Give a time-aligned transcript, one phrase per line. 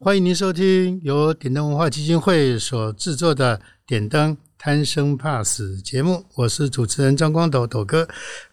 [0.00, 8.06] 欢迎您收听由点灯文化基金会所制作的《点灯贪生怕死》节目，我是主持人张光斗斗哥。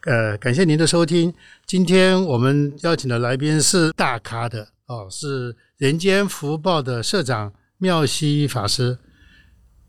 [0.06, 1.32] 呃，感谢您的收听。
[1.68, 8.98] 今天我们邀请的来宾是大咖的哦，是人间福报的社长妙西法师。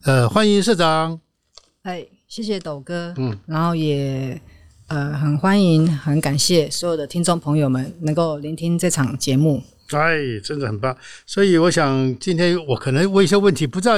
[0.04, 1.18] 呃，欢迎社长。
[1.84, 3.14] 哎，谢谢斗哥。
[3.16, 4.38] 嗯，然后也
[4.88, 9.62] 呃很欢迎，很感谢所有的听众朋友们能够聆听这场节目。
[9.92, 10.96] 哎，真的很棒。
[11.24, 13.96] 所以我想今天我可能问一些问题，不知道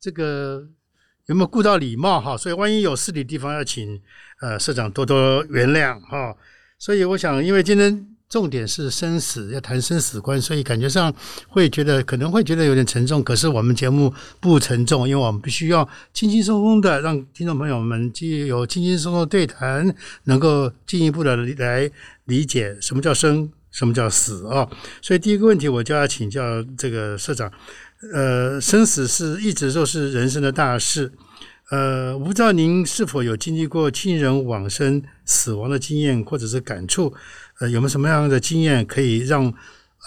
[0.00, 0.64] 这个
[1.26, 2.36] 有没有顾到礼貌哈。
[2.36, 4.00] 所以万一有失礼地方，要请
[4.40, 6.34] 呃社长多多原谅哈。
[6.78, 11.14] 所以我想，因为今天重点是生死，要谈生死观，所以感觉上
[11.48, 13.22] 会觉得可能会觉得有点沉重。
[13.22, 21.90] 可是我们节目不沉重，因为我们必须要轻轻松松的让听众朋友们既有轻轻松松对谈，能够进一步的来
[22.24, 23.50] 理解什么叫生。
[23.76, 24.66] 什么叫死啊？
[25.02, 27.52] 所以第一个问题，我就要请教这个社长。
[28.14, 31.12] 呃，生死是一直都是人生的大事。
[31.70, 37.12] 呃，我不知道您是否有经历过亲人往生、死亡的经验，或者是感触？
[37.58, 39.52] 呃，有没有什么样的经验可以让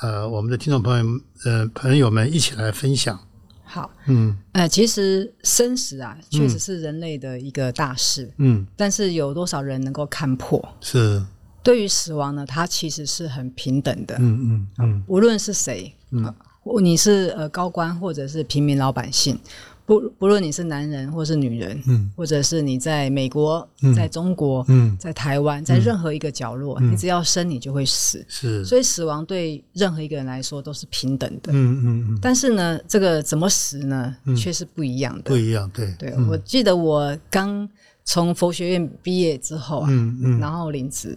[0.02, 1.06] 呃我们的听众朋友
[1.46, 3.20] 呃朋友们一起来分享？
[3.64, 8.32] 好，嗯，呃，其实生死啊，确实是人类的一个大事。
[8.38, 10.60] 嗯，但是有多少人能够看破？
[10.82, 11.24] 是。
[11.70, 14.16] 对于死亡呢，它其实是很平等的。
[14.18, 16.34] 嗯嗯嗯，无论是谁，嗯，
[16.82, 19.38] 你是呃高官或者是平民老百姓，
[19.86, 28.26] 不不论你是男人或是女人，嗯，或者是你在美国、在中国、嗯，在台湾，在任何一个角落，你只要生，你就会死。
[28.28, 31.52] 是，所以死亡对任何一个人来说都是平等的。
[31.54, 32.20] 嗯嗯嗯。
[32.20, 35.22] 但是呢，这个怎么死呢，却是不一样的。
[35.30, 35.94] 不一样，对。
[36.00, 37.70] 对，我记得我刚。
[38.06, 41.16] 从佛学院毕业之后啊，嗯嗯然后领职，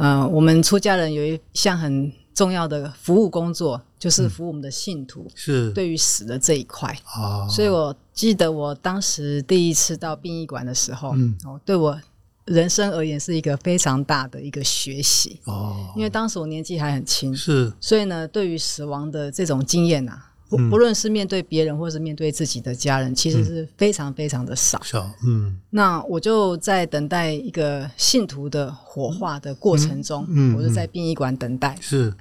[0.00, 5.70] 嗯，我们出家人有一项很重要的服务工作，就是服务我们的信徒，是。
[5.72, 6.88] 对于死的这一块。
[7.04, 7.46] 啊。
[7.48, 11.10] 所以我记得我当时第一次到殡仪馆的时候，
[11.44, 12.00] 哦，对我
[12.46, 15.38] 人生而言是一个非常大的一个学习。
[15.44, 20.18] 哦，因为当时我年纪还很轻，是，所以呢，对于死亡的这种经验呐。
[20.50, 24.82] 不不论是面对别人，或是面对自己的家人，其实是非常非常的少。
[24.82, 25.56] 少，嗯。
[25.70, 31.74] 那我就在等待一个信徒的火化的过程中，我就在殡仪馆等待。
[31.80, 32.12] 是。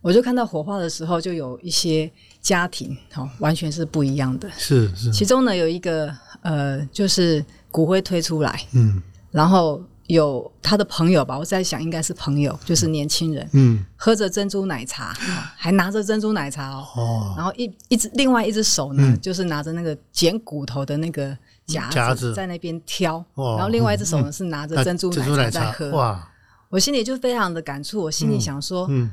[0.00, 2.10] 我就看到火化的时候，就有一些
[2.40, 4.50] 家庭，哦，完全是不一样的。
[4.56, 5.12] 是是。
[5.12, 6.10] 其中呢，有一个
[6.40, 9.80] 呃，就是骨灰推出来，嗯，然后。
[10.08, 15.12] 有他的朋友吧，我在想应该是朋友，就是年轻人，嗯，喝着珍珠奶茶，
[15.56, 26.30] 还拿着珍珠奶茶哦，然后一一只另外一只手呢，就是拿着那个捡骨头的那个夹子，在那边挑，然后另外一只手呢是拿着珍珠奶茶在喝，哇！
[26.68, 29.10] 我心里就非常的感触，我心里想说，嗯，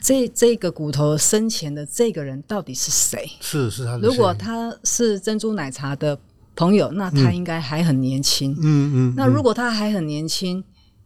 [0.00, 3.30] 这这个骨头生前的这个人到底是谁？
[3.40, 6.18] 是是他，如果他是珍珠奶茶的。
[6.56, 8.52] 朋友，那他应该还很年轻。
[8.60, 9.14] 嗯嗯。
[9.16, 10.62] 那如果他还很年轻，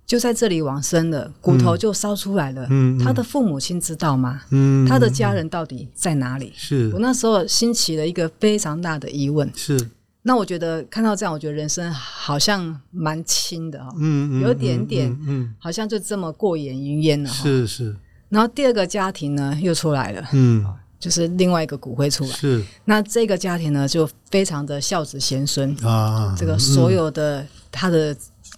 [0.07, 2.67] 就在这里往生了，骨头就烧出来了。
[2.71, 2.99] 嗯。
[2.99, 4.43] 他的父母亲知道吗？
[4.51, 4.87] 嗯。
[4.87, 6.53] 他的家人到底在哪里？
[6.57, 9.51] 是我那时候兴起了一个非常大的疑问。
[9.55, 9.79] 是。
[10.23, 13.91] 那我觉得看到这样，我觉得人生好像蛮轻的哈。
[13.99, 14.43] 嗯嗯。
[14.43, 17.29] 有点点，嗯，好像就这么过眼云烟了。
[17.31, 17.95] 是是。
[18.29, 20.25] 然后第二个家庭呢，又出来了。
[20.33, 20.65] 嗯。
[20.99, 26.35] 就是另外一个骨灰出来，是那这个家庭呢，就非常的孝子贤孙啊。
[26.37, 28.17] 这个所有的他的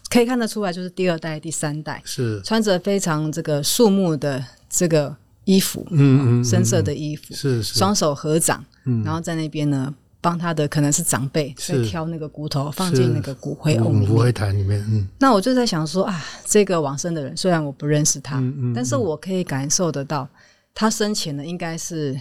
[0.08, 14.82] 可以看得出来，就是第二代、第三代是穿着非常这个肃穆的这个衣服，嗯嗯，深色的衣服是双手合掌，嗯，然后在那边呢帮他的可能是长辈在挑那个骨头放进那个骨灰瓮里面，骨灰坛里面。
[14.88, 20.26] 嗯，那我就在想说啊，这个往生的人虽然我不认识他，嗯但是我可以感受得到。
[20.78, 22.14] 他生前呢，应该是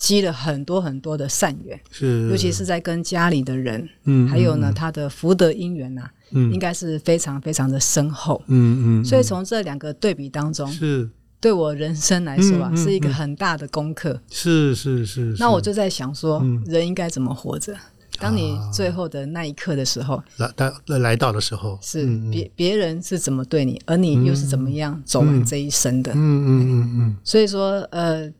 [0.00, 11.08] 积了很多很多的善缘，是，尤其是在跟家里的人，嗯，还有呢，他的福德因缘呐，嗯，应该是非常非常的深厚，嗯嗯，所以从这两个对比当中，是，
[11.38, 17.76] 对我人生来说啊，是一个很大的功课，是是是，那我就在想说，人应该怎么活着？
[18.18, 26.12] 当你最后的那一刻的时候，来到来到的时候，是别别人是怎么对你，而你又是怎么样走完这一生的？
[26.12, 27.16] 嗯嗯嗯嗯。
[27.24, 28.30] 所以说，呃，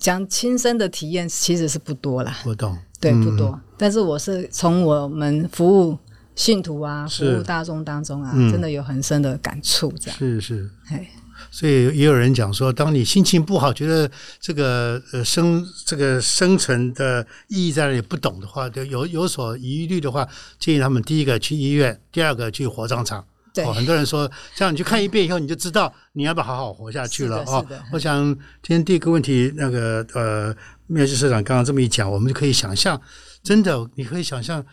[0.00, 3.60] 讲亲身的体验其实是不多啦，不懂，对，不多。
[3.76, 5.96] 但是我是从我们服务
[6.34, 11.06] 信徒啊，服务大众当中啊，真的有很深的感触，这样是是，哎。
[11.50, 14.08] 所以也有人讲说，当你心情不好，觉得
[14.38, 23.24] 这个呃生这个生存的意义在那里不懂的话，就有有所疑虑的话，建议他们第一个去医院，第二个去火葬场。
[23.52, 27.64] 对，很多人说，这样你去看一遍以后，你就知道你要不要好好活下去了啊。
[27.92, 28.24] 我想
[28.62, 30.54] 今天第一个问题，那个呃，
[30.86, 33.00] 妙基社长刚刚这么一讲，我们就可以想象，
[33.42, 34.64] 真的你可以想象，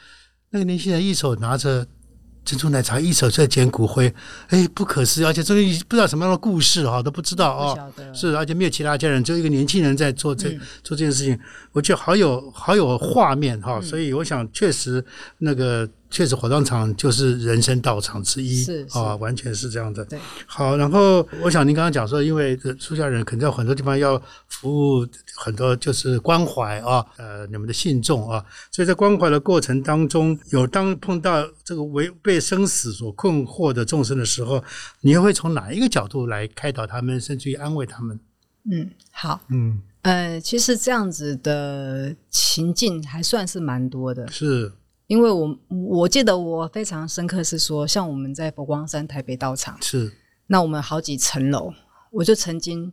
[0.50, 1.86] 那个年轻人一手拿着。
[2.48, 4.08] 珍珠奶茶一手在捡骨灰，
[4.48, 5.26] 哎，不可思议！
[5.26, 7.92] 而且这个不知道什么样的故事哈，都不知道啊。
[8.14, 10.52] 是，而且没有其他家人，只有一个年轻人在做这
[10.82, 11.38] 做这件事情，
[11.74, 13.82] 我觉得好有好有画面哈。
[13.82, 15.04] 所以我想，确实
[15.40, 15.86] 那个。
[16.10, 20.06] 确实，火葬场就是人生道场之一，是啊，完全是这样的。
[20.06, 25.06] 对，好，然后我想您刚刚讲说，因为出家人可能在很多地方要服务
[25.36, 34.64] 很多，就是关怀啊，呃，你们的信众啊，所以在关怀的过程当中，有当碰到这个为被生死所困惑的众生的时候，
[35.02, 38.18] 你又会从哪一个角度来开导他们，甚至于安慰他们？
[38.72, 44.72] 嗯，好，嗯，呃，其实这样子的情境还算是蛮多的，是。
[45.08, 50.14] 因为我我记得我非常深刻是说，像我们在佛光山台北道场是，
[50.48, 51.74] 那我们好几层楼，
[52.12, 52.92] 我就曾经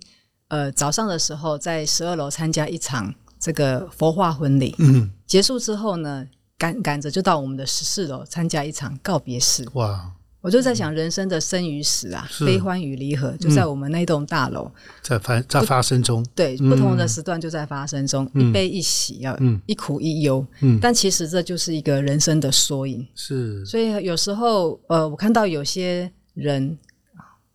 [0.49, 6.27] 呃早上的时候在十二楼参加一场这个佛化婚礼，嗯，结束之后呢，
[6.57, 10.13] 赶赶着就到我们的十四楼参加一场告别式，哇。
[10.45, 14.71] 我就在想人生的生与死啊，悲欢与离合，就在我们那栋大楼
[15.01, 16.23] 在发在发生中。
[16.35, 20.47] 对，不同的时段就在发生中，一悲一喜，要一苦一忧。
[20.61, 23.09] 嗯，但其实这就是一个人生的缩影。
[23.15, 26.77] 是，所以有时候，呃，我看到有些人，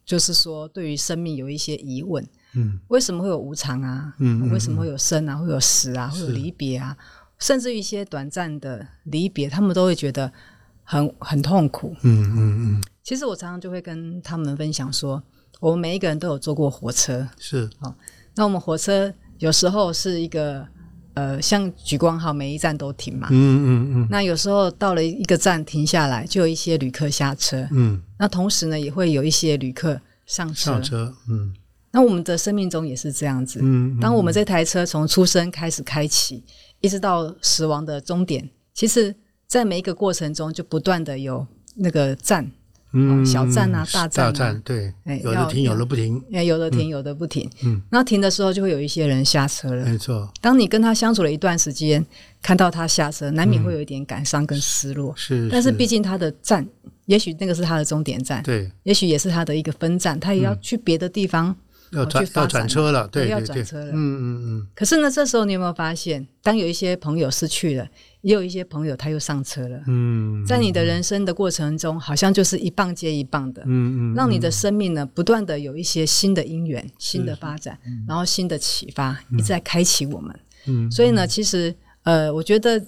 [0.03, 2.27] 就是说对于生命有一些疑问。
[2.56, 4.15] 嗯，为什么会有无常啊？
[4.18, 5.35] 嗯，为什么会有生啊？
[5.35, 6.07] 会有死啊？
[6.07, 6.97] 会有离别啊？
[7.38, 10.33] 甚至一些短暂的离别，他们都会觉得。
[10.91, 12.83] 很很痛苦，嗯嗯嗯。
[13.03, 15.21] 其实我常常就会跟他们分享说，
[15.59, 17.94] 我们每一个人都有坐过火车，是哦。
[18.33, 20.65] 那我们火车有时候是一个
[21.13, 24.07] 呃，像莒光号，每一站都停嘛，嗯嗯嗯。
[24.09, 28.01] 那有时候到了一个站停下来，就有一些旅客下车，嗯。
[28.18, 31.53] 那同时呢，也会有一些旅客上车，上车，嗯。
[31.92, 34.00] 那我们的生命中也是这样子，嗯。
[34.00, 36.44] 当我们这台车从出生开始开启，
[36.81, 39.15] 一直到死亡的终点，其实。
[39.49, 42.49] 在每一个过程中，就不断的有那个站，
[42.93, 50.31] 嗯，小站啊，大站，大站，对，哎，有的停，有的不停，哎，有的停，有的不停，嗯，那停的时候就会有一些人下车了，没错。
[50.39, 52.05] 当你跟他相处了一段时间，
[52.43, 55.49] 看到他下车，难免会有一点感伤跟失落，是。
[55.51, 56.63] 但是毕竟他的站，
[57.07, 61.55] 也许那个是他的终点站，对，也许也是他的一个分站，他也要去别的地方。
[61.91, 63.87] 要转要转车了，对要转车了。
[63.87, 64.67] 嗯嗯嗯。
[64.75, 67.87] 可是呢，这时候你有没有发现，当有一些朋友失去了，
[68.21, 69.81] 也有一些朋友他又上车了。
[69.88, 70.45] 嗯。
[70.45, 73.62] 在你的人生的过程中，好像就是一棒接一棒的。
[73.66, 74.16] 嗯嗯。
[74.16, 77.77] 让你的生命呢，不断的有一些新的因缘、新的发展，
[78.07, 80.39] 然后新的启发，一直在开启我们。
[80.68, 80.92] 嗯。
[80.92, 81.74] 所以呢，其实
[82.04, 82.83] 呃，我觉得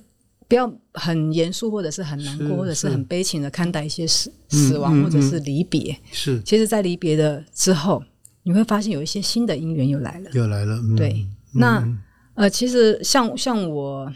[0.48, 5.98] 不要很严肃，或者是很难过，或者是很悲情的看待一些死死亡，或者是离别。
[6.12, 6.42] 是。
[6.42, 8.04] 其实，在离别的之后。
[8.44, 10.80] 你会发现有一些新的因缘又来了，又来了。
[10.98, 11.88] 对，那
[12.34, 14.12] 呃，其实像像我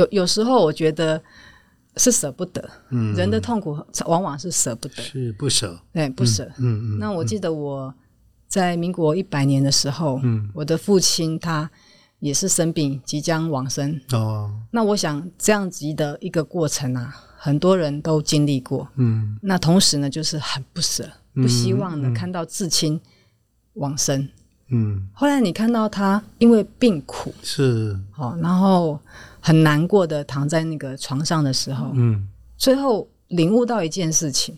[0.00, 1.22] 有有时候我觉得
[1.96, 6.44] 是舍不得，嗯，人的痛苦往往是舍不得，是不舍，对，不舍。
[6.58, 6.98] 嗯嗯。
[6.98, 7.94] 那我记得我
[8.48, 11.70] 在民国一百年的时候，嗯，我的父亲他
[12.18, 14.00] 也是生病，即将往生。
[14.12, 14.50] 哦。
[14.70, 18.88] 那我想这样子的一个过程啊，很多人都经历过。
[18.96, 19.38] 嗯。
[19.42, 21.08] 那同时呢，就是很不舍。
[21.32, 23.00] 不希望呢看到至亲
[23.74, 24.28] 往生，
[24.70, 28.98] 嗯，后来你看到他因为病苦是好，然后
[29.40, 34.56] 很难过的躺在那个床上的时候，嗯，最后领悟到一件事情，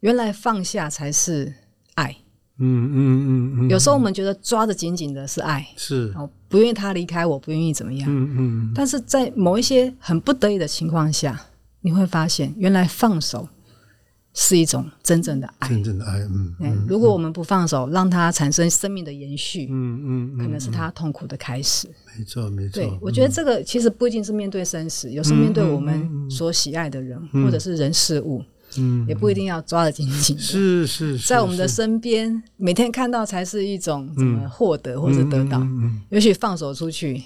[0.00, 1.52] 原来放下才是
[1.94, 2.16] 爱，
[2.58, 6.12] 嗯嗯嗯嗯，有时候我们觉得抓的紧紧的是爱，是。
[6.16, 11.40] 哦，不愿意他离开我，不愿意怎么样，嗯嗯，但是在某一些很不得已的情况下，
[11.80, 13.48] 你会发现原来放手。
[14.38, 16.18] 是一种真正的爱，真正的爱。
[16.60, 21.88] 嗯，如果我们不放手，让它产生生命的延续，嗯嗯，可能是他痛苦的开始。
[22.18, 22.74] 没错，没错。
[22.74, 28.44] 对，我觉得这个其实不一定是面对生死，有时候面对我们所喜爱的人或者是人事物，
[28.76, 30.38] 嗯，也不一定要抓得紧紧。
[30.38, 35.58] 是是，在我们的身边，每天看到才是一种怎么获得或者得到。
[35.60, 37.24] 嗯也许放手出去。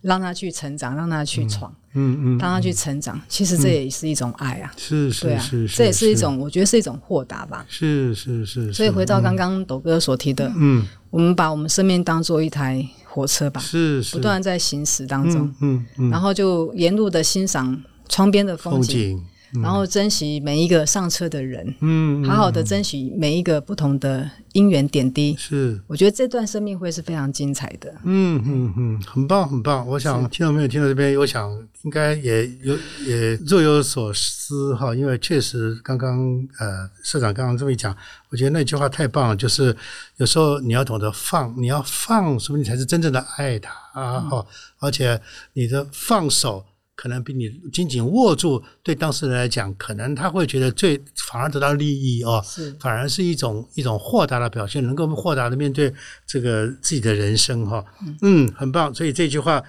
[0.00, 8.72] 让他去成长，让他去闯，嗯嗯，让他去成长，其实这也是一种爱啊，是是是，这也是一种，我觉得是一种豁达吧，是是是。
[8.72, 14.16] 所以回到刚刚斗哥所提的，嗯，我们把我们生命当做一台火车吧，是是。
[14.16, 19.24] 不断在行驶当中，嗯嗯，然后就沿路的欣赏窗边的风风，景，
[19.62, 25.34] 然后珍惜每一个上车的人，嗯，好好的珍惜每一个不同的因缘点滴。
[25.38, 27.94] 是，我觉得这段生命会是非常精彩的。
[28.04, 29.86] 嗯嗯嗯，很棒很棒。
[29.86, 31.50] 我想听到朋友听到这边，我想
[31.82, 32.76] 应该也有
[33.06, 36.18] 也若有所思哈，因为确实刚刚
[36.58, 37.96] 呃社长刚刚这么一讲，
[38.28, 39.74] 我觉得那句话太棒了，就是
[40.16, 44.46] 有时候你要懂得放，你要放，说不定才是真正的爱他啊哈，
[44.80, 45.20] 而且
[45.54, 46.64] 你的放手。
[46.98, 51.00] 可能比你紧紧握住，对当事人来讲，可能他会觉得最
[51.30, 55.94] 反而得到利益哦，是反而是一种一种豁达的表现，能够豁达的面对
[56.26, 57.84] 这个自己的人生哈，
[58.22, 58.92] 嗯，很棒。
[58.92, 59.62] 所以这句话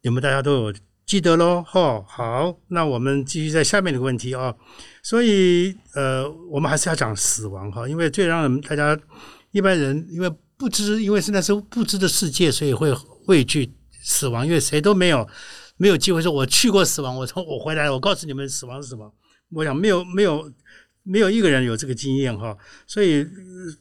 [0.00, 0.74] 你们大家都有
[1.04, 2.02] 记得喽哈。
[2.08, 4.54] 好，那我们继续在下面的问题啊。
[5.02, 8.98] 所以呃，我们还是要讲死亡哈，因为最让人大家
[9.50, 12.90] 一般人因为不知，因为现在是不知的世界，所以会
[13.26, 13.70] 畏惧
[14.02, 15.28] 死亡，因为谁都没有。
[15.76, 19.12] 没有机会说，我去过死亡，我从我回来，我告诉你们死亡是什么。
[19.50, 20.50] 我想没有没有
[21.02, 23.26] 没有一个人有这个经验哈，所以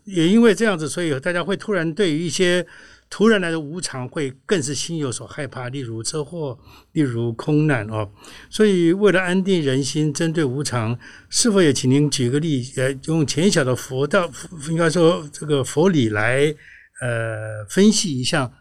[0.04, 2.66] 也因为这样子，所以大家会突然对于一些
[3.10, 5.70] 突然来的无常，会更是心有所害怕。
[5.70, 6.58] 例如车祸，
[6.94, 8.10] 例如空难哦。
[8.50, 10.98] 所以为了安定人心，针对无常，
[11.30, 14.30] 是否也请您举个例，呃，用浅小的佛道，
[14.70, 16.54] 应该说这个佛理来
[17.02, 18.52] 呃分析一下。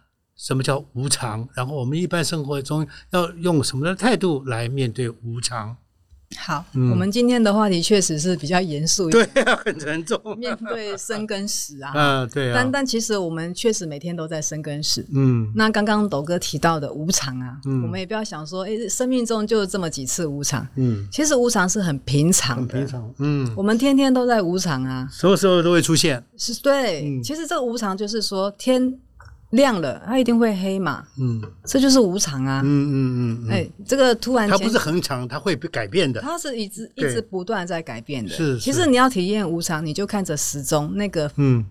[0.41, 1.47] 什么叫无常？
[1.53, 5.77] 然后我们一般生活中要用什么的态度来面对无常？
[6.39, 10.19] 好，我们今天的话题确实是比较严肃，对啊，很沉重。
[10.39, 12.55] 面对生跟死啊， 啊，对啊。
[12.55, 15.05] 但但其实我们确实每天都在生跟死。
[15.13, 15.53] 嗯。
[15.57, 20.67] 那刚刚斗哥提到的无常啊，嗯我们也不要想说，哎，生命中就这么几次无常。
[20.77, 21.07] 嗯。
[21.11, 22.73] 其实无常是很平常的。
[22.75, 23.15] 很平常。
[23.19, 23.53] 嗯。
[23.57, 25.07] 我们天天都在无常啊。
[25.13, 26.25] 什么时候都会出现。
[26.39, 27.21] 是对。
[27.23, 28.99] 其实这个无常就是说天。
[29.51, 31.05] 亮了，它一定会黑嘛？
[31.19, 32.63] 嗯，这就是无常啊。
[32.65, 33.51] 嗯嗯嗯。
[33.51, 36.21] 哎，这个突然它不是恒常，它会改变的。
[36.21, 38.31] 它是一直一直不断在改变的。
[38.31, 38.59] 是。
[38.61, 41.65] 其实你要体验无常，你就看着时钟那个嗯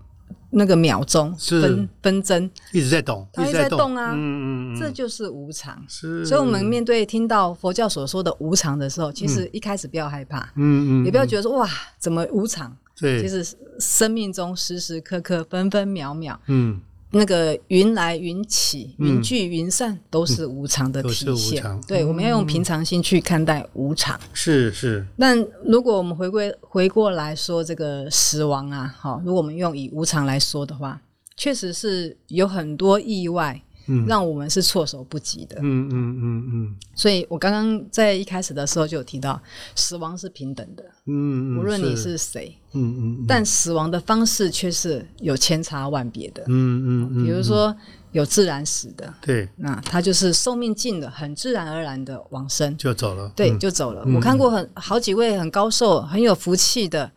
[0.51, 4.11] 那个秒钟分分针一直在动，它一直在动啊。
[4.13, 4.77] 嗯嗯嗯。
[4.77, 5.81] 这就是无常。
[5.87, 6.25] 是。
[6.25, 10.39] 所以我们面对听到佛教所说的无常的时候，其实一开始不要害怕。
[10.55, 11.05] 嗯嗯。
[11.05, 12.75] 也不要觉得说哇，怎么无常？
[12.99, 13.21] 对。
[13.21, 16.37] 其实生命中时时刻刻分分秒秒。
[16.47, 16.81] 嗯。
[17.11, 21.63] 那个云来云起，云聚云散，都是无常的体现。
[21.87, 24.19] 对，我们要用平常心去看待无常。
[24.33, 25.05] 是是。
[25.17, 31.01] 但如果我们回归回过来说这个死亡啊，好，如果我们用以无常来说的话，
[31.35, 33.61] 确实是有很多意外。
[34.05, 35.55] 让我们是措手不及的。
[35.61, 36.75] 嗯嗯嗯嗯。
[36.93, 39.41] 所以我刚刚在一开始的时候就有提到，
[39.75, 40.85] 死亡是平等的。
[41.09, 42.55] 嗯无论你是谁。
[42.73, 43.25] 嗯嗯。
[43.27, 46.43] 但死亡的方式却是有千差万别的。
[46.47, 47.23] 嗯嗯嗯。
[47.25, 47.75] 比如说
[48.11, 49.13] 有自然死的。
[49.21, 49.49] 对。
[49.57, 53.31] 那他就是寿命尽了，很自然而然的往生就走了。
[53.35, 54.03] 对，就走了。
[54.15, 57.11] 我看过很好几位很高寿、很有福气的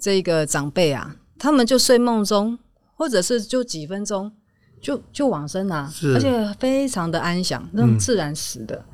[0.00, 2.58] 这个长辈啊，他们就睡梦中，
[2.94, 4.32] 或者是就几分钟。
[4.78, 8.84] 就就往生啊，而且非常的安详，那种自然死的。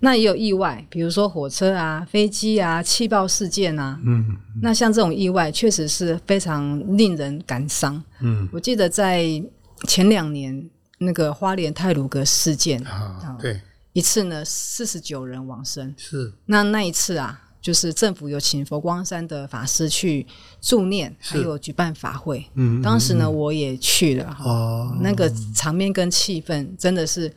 [0.00, 3.98] 那也有意外，比如说火车啊、飞机啊、气爆事件啊。
[4.04, 8.02] 嗯，那像这种意外，确实是非常令人感伤。
[8.20, 9.24] 嗯，我记得在
[9.86, 13.60] 前两年那个花莲泰鲁格事件啊，对，
[13.92, 15.94] 一次呢四十九人往生。
[15.96, 17.42] 是，那那一次啊。
[17.62, 20.26] 就是政府有请佛光山的法师去
[20.62, 22.42] 助念，还有举办法会。
[22.54, 24.34] 嗯，当时呢，我也去了。
[24.42, 27.30] 哦，那个场面跟气氛真的是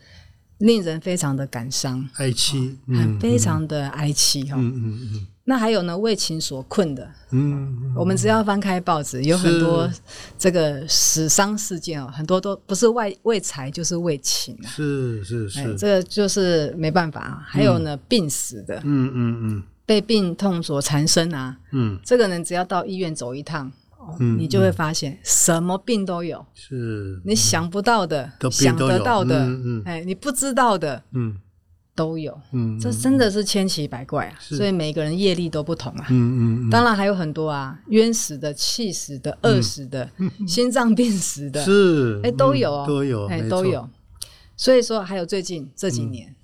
[0.64, 4.56] 令人非常的感伤、哀戚，很非常的哀戚哈。
[4.58, 5.28] 嗯嗯嗯。
[5.44, 7.06] 那还有呢，为情所困的。
[7.32, 7.94] 嗯。
[7.94, 9.92] 我们只要翻开报纸，有很多
[10.38, 14.68] 这个死伤事件哦，很多都不是为为财，就是为情啊。
[14.70, 15.76] 是是是。
[15.76, 17.44] 这个就是没办法。
[17.46, 18.80] 还有呢，病死的。
[18.86, 19.64] 嗯嗯嗯。
[19.86, 23.70] 被病痛所缠身啊，嗯，这个人只要到医院走一趟，
[24.20, 27.22] 嗯，你就会发现什么病都有，是。
[27.26, 31.38] 你想不到的，想得到的，嗯哎，你不知道的，嗯，
[31.96, 40.10] 都有，嗯，这真的是千奇百怪啊，所以每个人业力都不同啊，嗯嗯，当然还有很多啊，冤死的、气死的、饿死的、
[40.48, 43.88] 心脏病死的，是，哎，都有哦，都有，哎，都有，
[44.58, 46.36] 所以说还有最近这几年。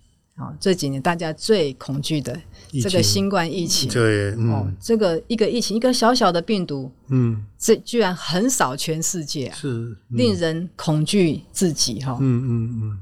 [0.41, 2.39] 哦，这几年大家最恐惧的
[2.83, 12.17] 这个新冠疫情，对，哦，这个一个疫情，一个小小的病毒，嗯，这居然横扫全世界啊，是令人恐惧自己哈。
[12.19, 12.99] 嗯嗯嗯。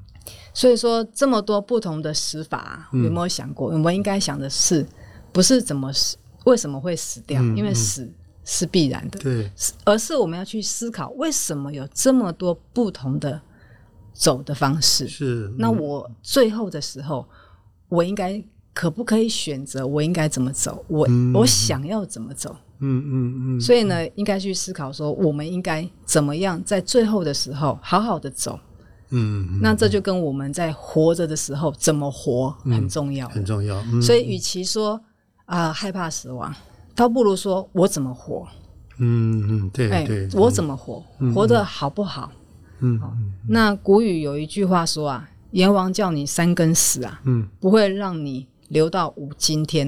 [0.53, 3.69] 所以说，这么多不同的死法，有没有想过？
[3.69, 4.83] 我们应该想的是，
[5.31, 7.39] 不是怎么死，为什么会死掉？
[7.55, 8.09] 因为死
[8.43, 9.51] 是必然的，对，
[9.85, 13.39] 而是我们要去思考，为什么有这么多不同的
[14.13, 15.07] 走的方式。
[15.07, 17.27] 是，那我最后的时候，
[17.87, 18.43] 我应该
[18.77, 20.85] 可不可以选择我应该怎么走？
[20.87, 22.55] 我我想要怎么走？
[22.77, 23.59] 嗯嗯嗯。
[23.59, 28.59] 所以呢，应该去思考说，我们应该怎么样在最后的时候好好的走。
[29.09, 33.81] 嗯，那这就跟我们在活着的时候怎么活很重要，很重要。
[33.99, 35.01] 所以，与其说
[35.45, 36.53] 啊害怕死亡，
[36.93, 38.47] 倒不如说我怎么活。
[38.99, 41.03] 嗯嗯，对对，我怎么活，
[41.33, 42.31] 活得好不好？
[42.81, 43.01] 嗯，
[43.47, 49.87] 那古语有一句话说啊，阎王叫你三更死啊，嗯，不会让你留到五今天。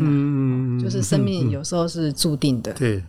[0.80, 3.04] 就是生命有时候是注定的，对，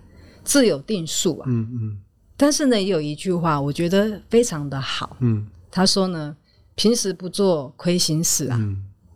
[0.44, 1.44] 自有定数啊。
[1.48, 1.98] 嗯嗯。
[2.36, 5.16] 但是呢，也有一句话，我觉得非常的好。
[5.20, 5.46] 嗯。
[5.70, 6.36] 他说呢，
[6.74, 8.58] 平时不做亏心事啊，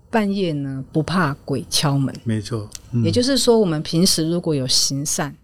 [0.09, 2.15] 半夜呢不怕鬼敲门。
[2.23, 2.71] 没错，
[3.03, 5.35] 也就是说，我们平时如果有行善，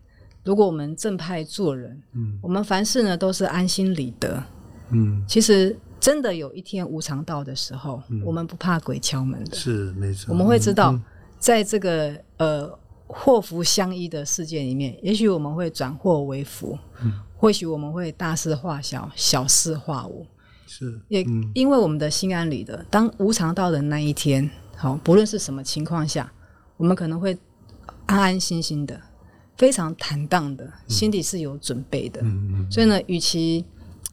[0.44, 4.40] 如果我们正派做人，嗯，我们凡事呢都是安心理得，
[4.90, 10.32] 嗯，其实真的有一天无常到的时候，我们不怕鬼敲门的，是没错。
[10.32, 10.98] 我们会知道，
[11.38, 20.26] 在这个呃祸福相依的世界里面，也许我们会转祸为福，嗯，或许我们会大事化小，小事化无。
[20.66, 26.32] 是，也因为我们的心安理得，当无常到的那一天，好，不论是什么情况下，
[26.76, 27.36] 我们可能会
[28.06, 28.98] 安安心心的，
[29.56, 32.20] 非常坦荡的，心里是有准备的。
[32.22, 32.66] 嗯。
[32.70, 33.64] 所以呢，与其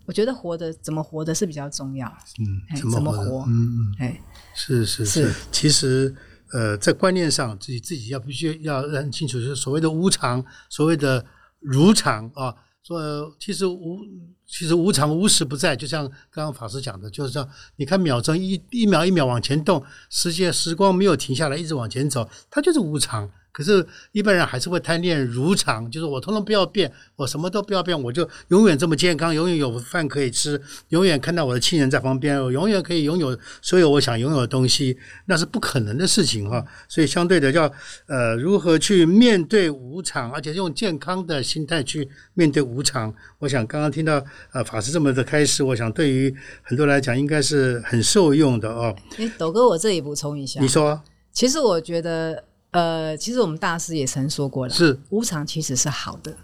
[0.07, 2.07] 我觉得活的怎么活的是比较重要。
[2.39, 3.43] 嗯，怎么活？
[3.47, 4.21] 嗯嗯，哎，
[4.55, 6.15] 是是是，其实
[6.53, 11.23] 呃，在观念上，自己自己要必须要认清楚，就是所谓的无常，所谓的
[11.59, 12.55] 如常啊。
[12.83, 13.99] 说其实无，
[14.47, 17.45] 其实无常无时不在，就像刚刚法师讲的，就是说，
[17.75, 23.29] 你看秒针一一秒一秒往前动，时间时光没有停下来，一直往前走，它就是无常。
[23.57, 34.95] 可是，一般人还是会贪恋如常，就是我通通不要变，我什么都不要变，我就永远这么健康，永远有饭可以吃，永远看到我的亲人在旁边，我永远可以拥有所有我想拥有的东西，
[35.25, 36.63] 那是不可能的事情哈。
[36.87, 37.63] 所以，相对的，要
[38.05, 43.11] 呃如何去面对无常，而且用健康的心态去面对无常。
[43.39, 48.95] 我想刚刚听到呃法师这么的开始，我想对于很多来讲应该是很受用的哦。
[49.17, 52.43] 哎，斗哥，我这里补充一下，你说，其实我觉得。
[52.71, 54.99] 呃，其实我们大师也曾说过了，是。
[55.09, 56.35] 无常其实是好的，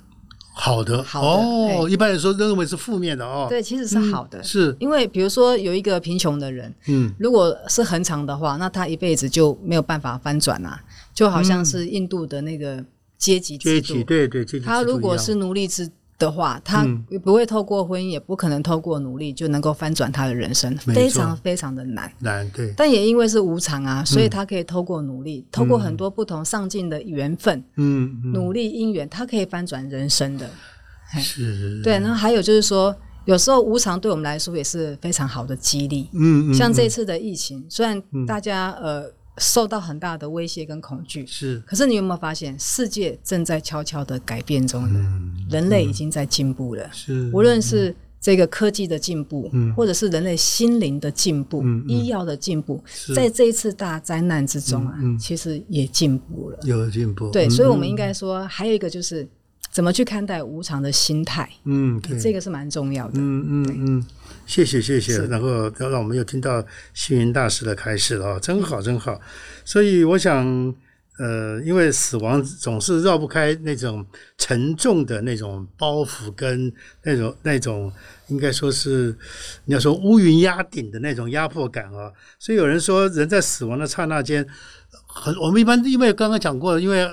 [0.53, 1.89] 好的，好的哦。
[1.89, 4.75] 一般来说认为是负面的哦，对，其实是好的，是。
[4.79, 10.81] 因为比如说有一个贫穷的人，嗯，如果是恒常的话，那他一辈子就没有办法翻转啊，
[11.13, 12.83] 就好像是印度的那个
[13.17, 15.89] 阶级阶级，对对阶级，他如果是奴隶制。
[16.19, 16.85] 的话，他
[17.23, 22.11] 不会透过婚姻，也不可能透过努力就能够翻转他的人生，非常非常的难。
[22.19, 30.49] 难对，但也因为是无常啊，所以他可以透过努力，透过很多不同上进的缘分，嗯，努力因缘，他可以翻转人生的。
[31.19, 31.93] 是，对。
[31.99, 32.95] 然后还有就是说，
[33.25, 36.09] 有时候无常对我们来说也是非常好的激励。
[36.13, 39.11] 嗯，像这次的疫情，虽然大家呃。
[39.37, 41.61] 受到很大的威胁跟恐惧，是。
[41.65, 45.21] 可是你有没有发现，世界正在悄悄的改变中呢？
[45.49, 46.87] 人类已经在进步了。
[46.91, 47.29] 是。
[47.33, 52.83] 无论是这个科技的进步，或者是人类心灵的进步、医药的进步，
[53.15, 56.59] 在这一次大灾难之中啊，其实也进步了。
[56.63, 57.29] 有进步。
[57.31, 59.27] 对，所以我们应该说，还有一个就是
[59.71, 61.49] 怎么去看待无常的心态。
[61.65, 63.13] 嗯，这个是蛮重要的。
[63.15, 64.05] 嗯嗯嗯。
[64.45, 69.19] 谢谢谢谢，然后让我们又听到星云大师的开示了啊，真好真好。
[69.63, 70.45] 所以我想，
[71.17, 74.05] 呃，因为死亡总是绕不开那种
[74.37, 76.71] 沉重的那种包袱跟
[77.03, 77.91] 那种那种，
[78.27, 79.15] 应该说是
[79.65, 82.11] 你要说乌云压顶的那种压迫感啊。
[82.37, 84.45] 所以有人说，人在死亡的刹那间，
[85.07, 87.09] 很我们一般因为刚刚讲过，因为。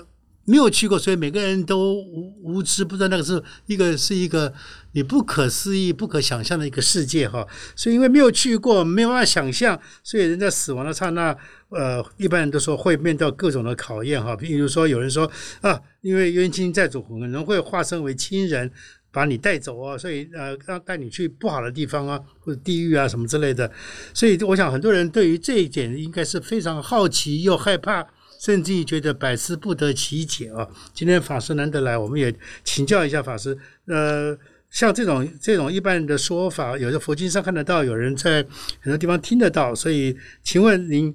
[0.47, 4.53] 没有去过，所以每个人都无无知，不知道那个是一个是一个
[4.93, 7.47] 你不可思议、不可想象的一个世界哈。
[7.77, 11.37] 所以因为没有去过，没有办法想象，所以人在死亡的刹那，
[11.69, 14.35] 呃，一般人都说会面对各种的考验哈。
[14.35, 18.69] 比如说有人说啊，因为冤亲债主可能会化身为亲人
[19.13, 23.71] 把你带走啊，所以呃，让带你去不好的地方啊，或者地狱啊什么之类的。
[24.13, 28.05] 所以我想很多人对于这一点应该是非常好奇又害怕。
[28.41, 30.67] 甚至于觉得百思不得其解啊！
[30.95, 33.57] 今天法师难得来，我们也请教一下法师。
[33.85, 34.35] 呃，
[34.71, 38.43] 像这种这种一般人的说法，有的佛经上看得到，有人在
[38.81, 39.75] 很多地方听得到。
[39.75, 41.15] 所以，请问您，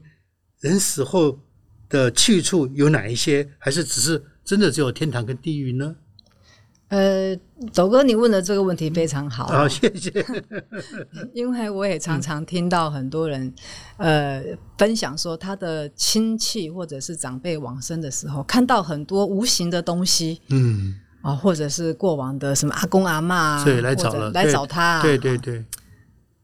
[0.60, 1.40] 人死后
[1.90, 3.50] 的去处有哪一些？
[3.58, 5.96] 还是只是真的只有天堂跟地狱呢？
[6.96, 7.38] 呃，
[7.74, 10.26] 斗哥，你问的这个问题非常好，好，谢谢。
[11.36, 13.54] 因为我也常常听到很多人
[13.98, 14.42] 呃
[14.78, 25.66] 分享说，他的亲戚或者是长辈往生的时候，看到很多无形的东西，嗯，啊，或者是过往的什么阿公阿妈，对，来找了，来找他，对对对。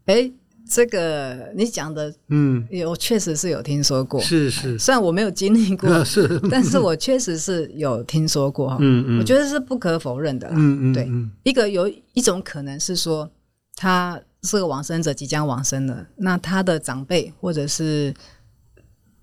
[0.07, 0.29] 哎，
[0.73, 11.11] 这个你讲的，嗯，有确实是有听说过，是是，虽然我没有经历过， 是，但是我确实是有听说过哈，嗯嗯，我觉得是不可否认的，嗯嗯，对，
[11.43, 13.29] 一个有一种可能是说
[13.75, 18.13] 他是个往生者即将往生了，那他的长辈或者是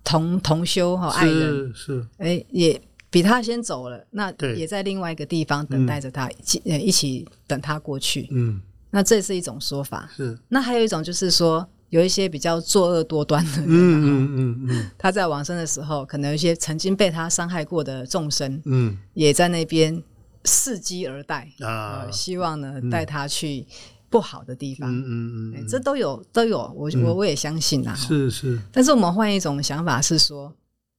[0.03, 8.61] 同同修哈爱人是，哎也比他先走了，那也在另外一个地方等待着他，一一起等他过去，嗯。
[8.91, 10.37] 那这是一种说法，是。
[10.47, 20.01] 那还有一种就是说，有一些比较作恶多端的人，嗯嗯嗯嗯，他在往生的时候，可能有一些曾经被他伤害过的众生，嗯，也在那边
[20.43, 23.65] 伺机而待啊，希望呢带他去
[24.09, 28.59] 不好的地方，嗯嗯嗯，这都有都有，我我我也相信啊，是是。
[28.71, 30.51] 但是我们换一种想法是说，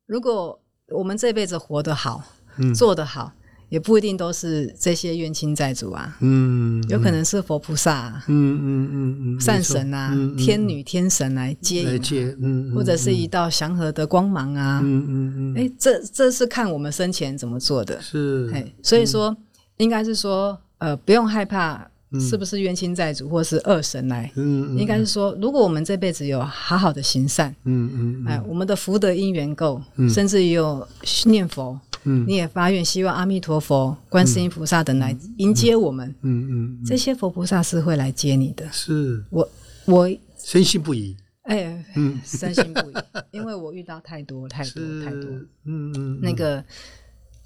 [0.06, 2.22] 如果我们这辈子活得好，
[2.74, 3.32] 做得好。
[3.70, 19.36] 也不一定都是这些冤亲债主啊，嗯，有可能是佛菩萨，嗯嗯嗯嗯，善神啊，天女天神来接来接，嗯，或者是一道祥和的光芒啊，嗯嗯嗯，哎，这这是看我们生前怎么做的，是，哎，所以说
[19.78, 30.86] 应该是说，呃，不用害怕是不是冤亲债主或是恶神来，嗯，应该是说，如果我们这辈子有好好的行善，嗯嗯，哎，我们的福德因缘够，甚至有
[31.26, 31.78] 念佛。
[32.04, 36.08] 嗯，你也发愿，希望阿弥陀佛、观世音菩萨等来迎接我们。
[36.22, 38.66] 嗯嗯，这些佛菩萨是会来接你的。
[38.72, 39.46] 是，我
[39.84, 41.14] 我深信不疑。
[41.42, 42.94] 哎，嗯，深信不疑，
[43.32, 45.30] 因为我遇到太多太多太多。
[45.66, 46.64] 嗯嗯，那个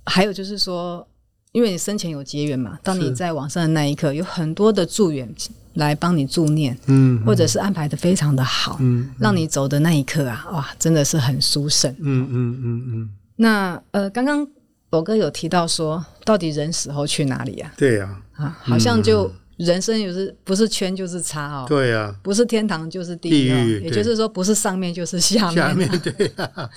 [0.04, 1.04] 还有就是说，
[1.54, 5.32] 因为你生前有结缘嘛，当你在往生的那一刻，有很多的助缘
[5.74, 11.88] 来帮你助念，嗯，或者是安排的非常的好，嗯，让你走的那一刻啊，哇，真的是很殊胜。
[12.00, 13.10] 嗯嗯嗯嗯。
[13.36, 14.44] 那呃，刚刚
[14.90, 17.72] 宝哥有提到说，到底人死后去哪里呀？
[17.76, 21.66] 对呀，啊，好像就人生有是不是圈就是叉哦？
[21.68, 25.54] 对呀，不是天堂就是地狱，也就是说不是上面就是下面。
[25.54, 26.68] 下面对呀。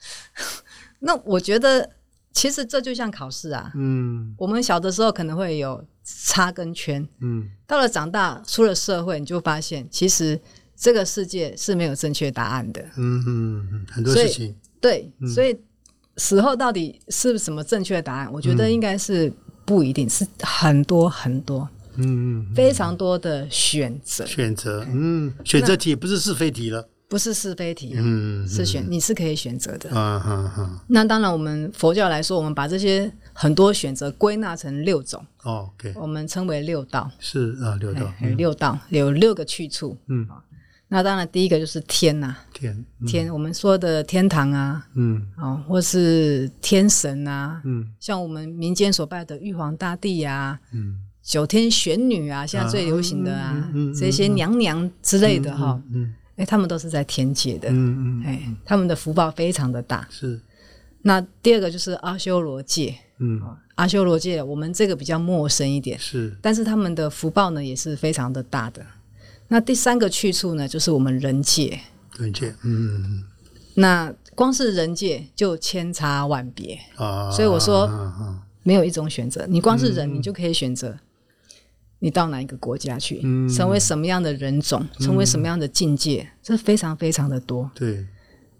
[1.00, 1.88] 那我觉得
[2.32, 10.40] 其实这就像考试啊，嗯，我们小的时候可能会有叉跟圈，嗯，到了长大出了社会，你就发现其实
[10.76, 12.82] 这个世界是没有正确答案的。
[12.96, 15.56] 嗯嗯，很多事情对，所以。
[16.20, 18.32] 死后到底是什么正确答案？
[18.32, 19.32] 我觉得应该是
[19.64, 21.60] 不一定是很多很多，
[21.94, 30.84] 嗯嗯，非常多的选择，选择，嗯，选择题不是是非题了，不是是非题，嗯，是选，你是可以选择的，啊哈哈。
[30.88, 40.26] 那当然，我们佛教来说，我们把这些很多选择归纳成六种，哦，OK，我们称为六道，是啊，六道，有六道，有六个去处，嗯。
[40.90, 60.40] 那当然，第一个就是天呐，天天，我们说的天堂啊，嗯，哦，或是天神啊，嗯，像我们民间所拜的玉皇大帝呀，嗯，九天玄女啊，现在最流行的啊，这些娘娘之类的哈，嗯，哎，他们都是在天界的，嗯嗯，哎，他们的福报非常的大，是。
[61.02, 63.40] 那第二个就是阿修罗界，嗯，
[63.74, 68.84] 阿修罗界我们这个比较陌生一点，是，但是他们的福报呢也是非常的大的。
[69.48, 71.78] 那第三个去处呢，就是我们人界。
[72.16, 73.24] 人界，嗯。
[73.74, 77.88] 那光是人界就千差万别啊，所以我说
[78.62, 79.46] 没有一种选择。
[79.48, 80.96] 你光是人，你就可以选择
[82.00, 87.70] 你到哪一个国家去，成为什么样的人种，成为什么样的境界，这非常非常的多。
[87.74, 88.06] 对。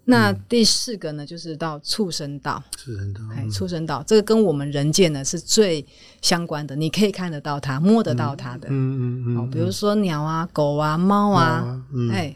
[0.05, 2.63] 那第四个呢，就是到畜生道。
[2.75, 5.85] 畜生道，哎，畜生道，这个跟我们人界呢是最
[6.19, 8.67] 相关的，你可以看得到它，摸得到它的。
[8.71, 9.37] 嗯嗯嗯。
[9.37, 11.79] 哦，比如说鸟啊、狗啊、猫啊，
[12.11, 12.35] 哎，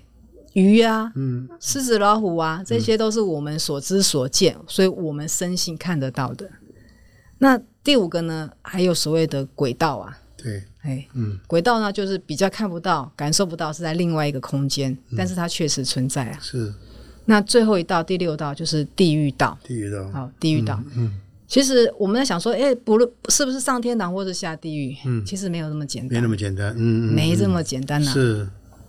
[0.54, 6.48] 鱼啊，嗯，狮子、老虎啊，这些都是我们所知所见，所以我们深信看得到的。
[7.40, 10.20] 那第五个呢，还有所谓的轨道啊。
[10.44, 10.64] 对。
[10.82, 16.38] 哎，嗯，轨道呢，就是比较看不到、感受不到，是在另外一个空间，但是它确实存在啊。
[16.42, 16.74] 是。
[17.26, 19.58] 那最后一道第六道就是地狱道。
[19.64, 20.78] 地狱道，好，地狱道。
[20.98, 21.10] 嗯，
[21.48, 28.12] 其实我们在想说，哎，不论是不是上天堂或者下地狱，嗯，其实没有那么简单，没那么简单，嗯，没这么简单呐。
[28.12, 28.46] 是，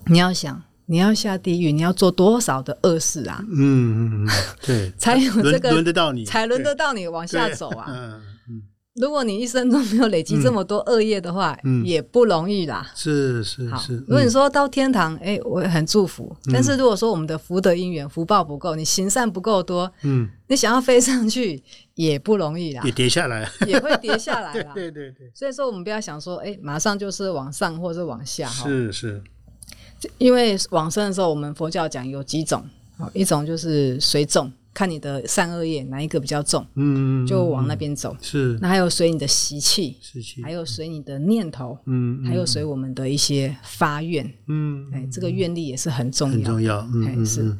[0.07, 3.40] 你要想，你要下地狱，你要做多少的恶事啊？
[3.49, 4.29] 嗯嗯嗯，
[4.67, 8.21] 对，才有这个轮得到你，才轮得到你往下走啊。
[8.94, 12.92] 如果你一生中没有累积这么多恶业的话，也不容易啦。
[12.94, 13.96] 是是是。
[14.07, 16.35] 如果你说到天堂，哎，我很祝福。
[16.52, 21.61] 但是如果说我们的福德因缘、福报不够，你行善不够多，嗯，你想要飞上去
[21.94, 22.83] 也不容易啦。
[22.85, 24.70] 也跌下来，也会跌下来啦。
[24.76, 25.28] 对对对。
[25.35, 28.68] 所以说，我们不要想说，哎，马上就是往上或者往下哈。
[28.68, 29.20] 是是。
[30.18, 32.64] 因为往生的时候，我们佛教讲有几种，
[33.12, 34.52] 一种就是随众。
[34.75, 38.15] 看你的善恶业哪一个比较重，嗯，就往那边走。
[38.21, 47.57] 是，那还有随你的习气，习气，还有随你的念头，嗯，还有随我们的一些发愿，嗯，哎，这个愿力也是很重要，很重要，嗯，是。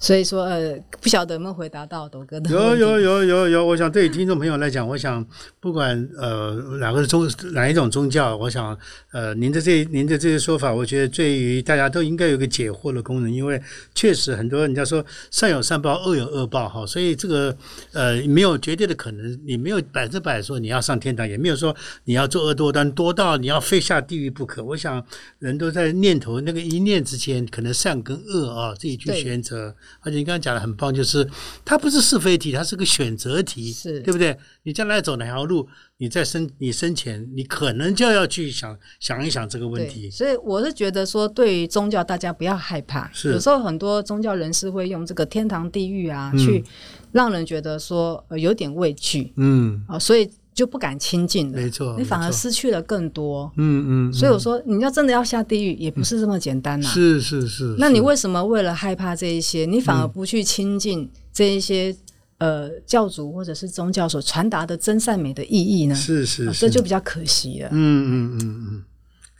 [0.00, 2.48] 所以说，呃，不晓得有没有回答到董哥的？
[2.48, 5.24] 有有有有有，我想对于听众朋友来讲，我想
[5.60, 8.76] 不管呃哪个宗哪一种宗教，我想
[9.12, 13.60] 呃您的这您的这些说法，我觉得对于大家都应该有个解惑的功能，因为
[13.94, 17.54] 确实很多人家说善有善报，恶有恶报哈，所以这个
[17.92, 24.64] 呃没有绝对的可能，你没有百分之百说你要上天堂，也没有说你要做恶多端多到你要非下地狱不可。
[24.64, 25.04] 我想
[25.40, 29.74] 人都在念头那个一念之间，可能善跟恶啊自己去选择。
[30.00, 31.28] 而且你刚刚讲的很棒，就是
[31.64, 34.36] 它不是是非题，它是个选择题，是对不对？
[34.62, 40.10] 你将来走哪条路，你在生你生前，你可能就要去想想一想这个问题。
[40.10, 43.10] 所以我是觉得说，对于宗教，大家不要害怕。
[43.12, 46.64] 是有时候很多宗教人士会用这个天堂地狱啊，去
[47.12, 49.32] 让人觉得说有点畏惧。
[49.36, 50.30] 嗯啊，所以。
[50.60, 53.50] 就不敢亲近了，没错，你反而失去了更多。
[53.56, 56.86] 嗯嗯，所以我说，你要真的要下地狱，也不是这么简单呐。
[56.86, 57.74] 是是是。
[57.78, 61.96] 那你为什么为了害怕这一些，你反而不去亲近这一些
[62.36, 65.94] 呃教主或者是宗教所传达的真善美的意义呢？
[65.94, 67.70] 是是，这就比较可惜了。
[67.72, 68.82] 嗯嗯嗯嗯。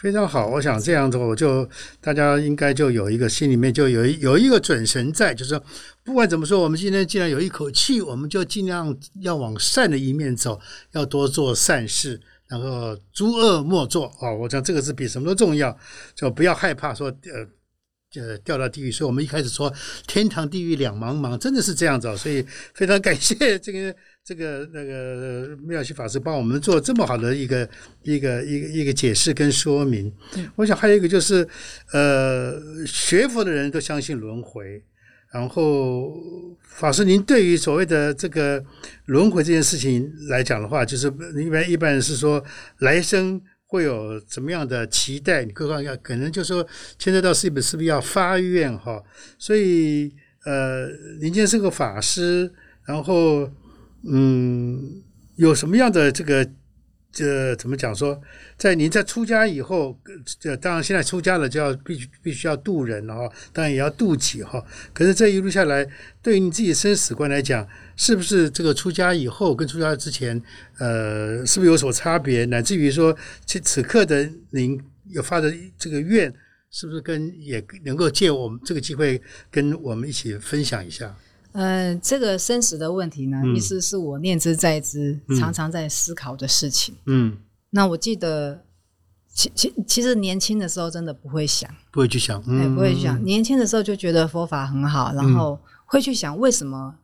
[0.01, 1.69] 非常好，我想这样子，我就
[2.01, 5.61] 大家应该就有一个心里面就有有一个准神在，就是
[6.03, 10.59] 不管怎么说，我们今天既然有一口气，我们就尽量要往善的一面走，
[10.93, 14.33] 要多做善事，然后诸恶莫作啊！
[14.33, 15.77] 我讲这个是比什么都重要，
[16.15, 17.47] 就不要害怕说呃。
[18.17, 19.73] 呃，掉到地狱，所以我们一开始说
[20.09, 23.95] 天堂地狱两茫茫，真的是这样子哦，所以非常感谢这个
[24.31, 27.69] 这个那个妙西法师帮我们做这么好的一个
[28.05, 30.13] 一个一个一个解释跟说明。
[30.55, 31.45] 我想还有一个就是，
[31.93, 32.55] 呃，
[32.87, 34.81] 学佛的人都相信轮回，
[35.33, 36.15] 然后
[36.63, 38.65] 法师您对于所谓的这个
[39.07, 41.09] 轮回这件事情来讲的话，就是
[41.45, 42.41] 一般一般人是说
[42.79, 43.43] 来生。
[43.67, 45.45] 会有怎么样的期待？
[45.45, 46.65] 你各方要可能就说
[46.99, 49.01] 牵涉到是不是不是要发愿哈？
[49.39, 50.13] 所以
[50.45, 50.89] 呃，
[51.21, 52.53] 您今天是个法师，
[52.85, 53.49] 然后
[54.05, 55.03] 嗯，
[55.37, 56.49] 有什么样的这个
[57.13, 58.21] 这怎么讲说？
[58.57, 59.99] 在您在出家以后，
[60.39, 64.65] 这当然现在出家了就要必须必须要渡人了哈，当然也要渡己哈。
[64.93, 65.87] 可是这一路下来，
[66.23, 67.67] 对于你自己生死观来讲。
[67.97, 70.41] 是不是这个出家以后跟出家之前，
[70.79, 72.47] 呃，是不是有所差别？
[72.47, 76.33] 乃至于说，此此刻的您有发的这个愿，
[76.71, 81.15] 是不是跟也能够借我们这个机会跟我们一起分享一下？
[81.53, 86.95] 呃，这个生死的问题呢，意思是我念之在之，常常在思考的事情。
[87.07, 87.37] 嗯，
[87.71, 88.65] 那我记得，
[89.33, 93.23] 其其其实年轻的时候真的不会想，不会去想，哎，不会去想。
[93.25, 96.95] 年轻的时候就觉得佛法很好，然后会去想为什么。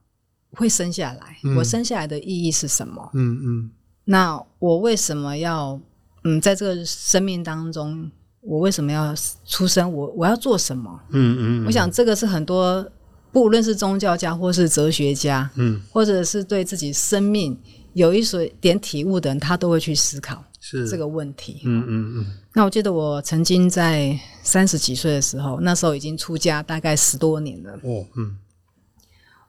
[0.52, 3.11] 会生下来，我生下来的意义是什么？
[3.12, 3.70] 嗯嗯。
[4.04, 5.78] 那我为什么要
[6.24, 9.92] 嗯在这个生命当中，我为什么要出生？
[9.92, 10.98] 我我要做什么？
[11.11, 11.66] 嗯嗯。
[11.66, 12.90] 我想这个是很多
[13.37, 17.55] 不论是宗教家或是哲学家，嗯，或者是对自己生命
[17.92, 21.61] 有一所点体悟的人，他都会去思考是这个问题。
[21.64, 22.27] 嗯嗯嗯。
[22.55, 27.75] 那我记得我曾经在三十几岁的时候，那时候已经出家大概十多年了。
[27.83, 28.38] 哦，嗯。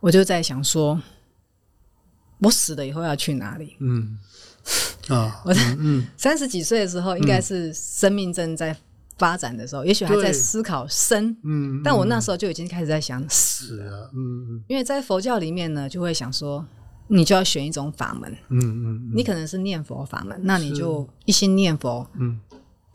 [0.01, 1.01] 我就在想说，
[2.39, 3.77] 我死了以后要去哪里？
[3.79, 4.19] 嗯，
[5.07, 5.61] 啊，我在
[6.17, 8.75] 三十几岁的时候，应该是生命正在
[9.17, 16.65] 发展的时候，也许还在思考生，嗯，但我那时候就已经开始在想死了，嗯，因为在佛教里面呢，就会想说，
[17.07, 22.39] 你就要选一种法门，嗯嗯，你可能是念佛法门，那你就一心念佛，嗯。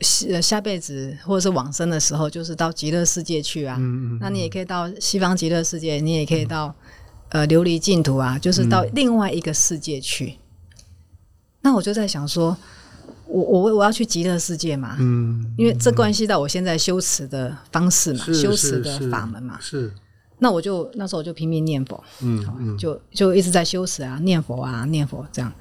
[0.01, 3.77] 下下辈子或者是往生的时候，就是到极乐世界去啊。
[3.79, 4.17] 嗯嗯。
[4.19, 6.75] 那你也可以到西方极乐世界，你也可以到
[7.29, 10.39] 呃琉璃净土啊，就是到另外一个世界去。
[11.61, 12.57] 那我就在想说，
[13.33, 14.95] 我我我要去极乐世界嘛？
[14.99, 15.53] 嗯。
[15.57, 19.57] 因为这关系到我现在修持的方式嘛，修持的法门嘛。
[19.59, 19.91] 是。
[20.39, 25.51] 那我就那时候我就拼命念佛，嗯嗯，就就一直在修持啊，念佛啊，念佛这样。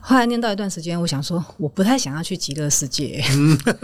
[0.00, 3.22] 后来念到一段时间，我想说，我不太想要去极乐世界。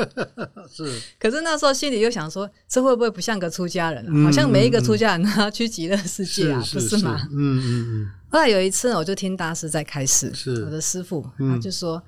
[0.72, 4.24] 是， 可是那时候心里又想说，这会不会不像个出家人？
[4.24, 7.28] 好像每一个出家人都要去极乐世界啊，不是吗？
[7.30, 8.10] 嗯嗯嗯。
[8.30, 10.32] 后来有一次，我就听大师在开示，
[10.64, 12.02] 我的师傅，他就说，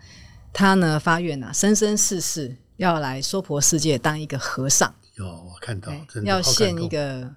[0.57, 4.91] 他呢发愿啊，生生世世要来娑婆世界当一个和尚。
[5.17, 5.93] 有，我看到，
[6.25, 7.31] 要现一个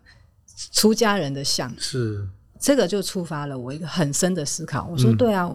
[0.71, 1.69] 出家人的像。
[1.77, 2.25] 是，
[2.57, 4.87] 这个就触发了我一个很深的思考。
[4.89, 5.53] 我说，对啊。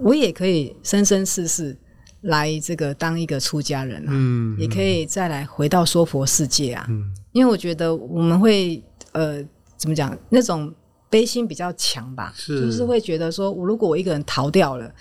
[0.00, 1.76] 我也可以生生世世
[2.22, 4.12] 来这个当一个出家人啊，
[4.58, 6.84] 也可以再来回到娑婆世界啊。
[7.30, 8.82] 因为我觉得我们会
[9.12, 9.40] 呃
[9.76, 10.74] 怎么讲那种
[11.08, 14.92] 悲心比较强吧，是就是会觉得说，我如果我一个人逃掉了，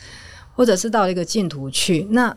[0.57, 2.35] 或者是到了一个净土去，那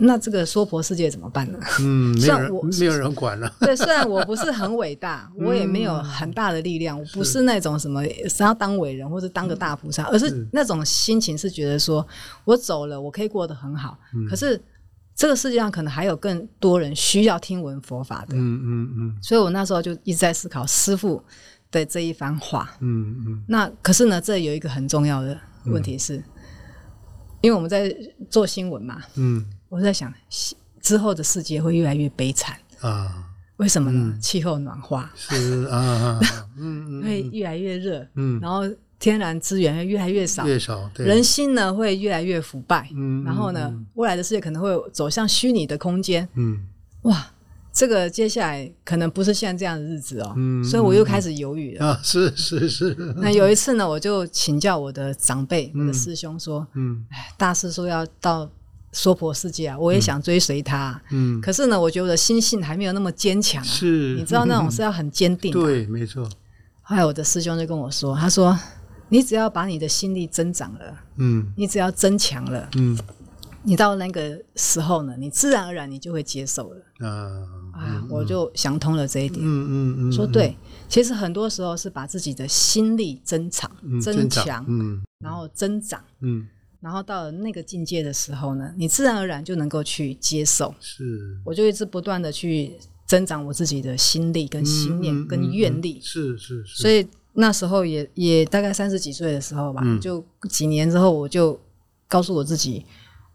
[0.00, 1.58] 那这个娑婆世界怎么办呢？
[1.80, 12.06] 嗯，没有人虽然我没有人管了， 对，虽然我不是很伟大，我也没有很大的力量，我不是那种什么想要当伟人或者当个大菩萨，而是那种心情是觉得说
[12.44, 13.98] 我走了，我可以过得很好。
[14.30, 14.60] 可是
[15.16, 19.16] 这个世界上可能还有更多人需要听闻佛法的，嗯嗯嗯。
[19.20, 21.20] 所以我那时候就一直在思考师傅
[21.72, 22.70] 的这一番话。
[22.80, 23.42] 嗯嗯。
[23.48, 26.22] 那可是呢，这有一个很重要的问题是，
[27.40, 27.94] 因为我们在
[28.30, 29.44] 做新闻嘛，嗯。
[29.68, 30.12] 我在想
[30.80, 33.24] 之后的世界会越来越悲惨，啊，
[33.58, 34.16] 为什么呢？
[34.20, 35.12] 气候暖化。
[35.14, 36.18] 是啊
[36.56, 38.62] 嗯会越来越热，嗯，然后
[38.98, 46.66] 天然资源会越来越少，越少，对，人心呢会越来越腐败，嗯，然后呢，未来的世界可能会走向虚拟的空间，嗯。
[47.02, 47.30] 哇！
[47.72, 51.86] 这个接下来可能不是现在这样的日子哦，嗯所以我又开始犹豫了。
[51.86, 57.04] 啊，是是是， 那有一次呢，我就请教我的长辈、我的师兄说：“嗯。
[57.10, 58.50] 哎，大师说要到
[58.92, 60.76] 娑婆世界啊，我也想追随他。
[60.76, 63.64] 啊、嗯，可是呢，我觉得我的心性还没有那么坚强啊。
[63.64, 65.60] 是，你知道那种是要很坚定的。
[65.62, 66.28] 对，没错，
[66.82, 68.58] 后来我的师兄就跟我说：“他说
[69.10, 71.46] 你只要把你的心力增长了，嗯。
[71.56, 72.98] 你只要增强了，嗯
[73.62, 77.42] 你到那个时候呢，你自然而然你就会接受了。”啊，
[77.72, 79.40] 啊，我就想通了这一点。
[79.42, 80.56] 嗯嗯嗯，说对，
[80.88, 86.48] 其实很多时候是把自己的心力增长、嗯增强，嗯然后增长，嗯，
[86.80, 90.74] 然后到了那个境界的时候呢，你自然而然就能够去接受。
[90.80, 92.72] 是，我就一直不断的去
[93.06, 96.00] 增长我自己的心力、跟心念、跟愿力。
[96.02, 101.58] 是是是，所以那时候也也大概三十几岁的时候吧，就几年之后，我就
[102.08, 102.84] 告诉我自己，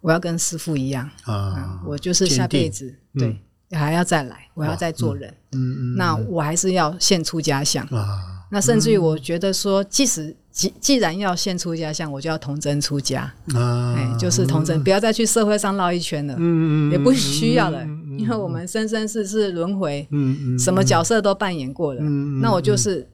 [0.04, 3.39] 我要跟师傅一样，啊，我就是下辈子对
[3.72, 5.34] 还要再来，我要再做人。
[5.54, 7.86] 嗯嗯那我还是要献出家相。
[7.86, 17.82] 啊，那甚至于我觉得说，即使既既然要献出家相，我就要童真出家，啊，哎，就是童真，不要再去社会上绕一圈了，嗯嗯，也不需要了，
[18.20, 23.08] 因为我们生生世世轮回，嗯嗯，什么角色都扮演过了，嗯嗯那我就是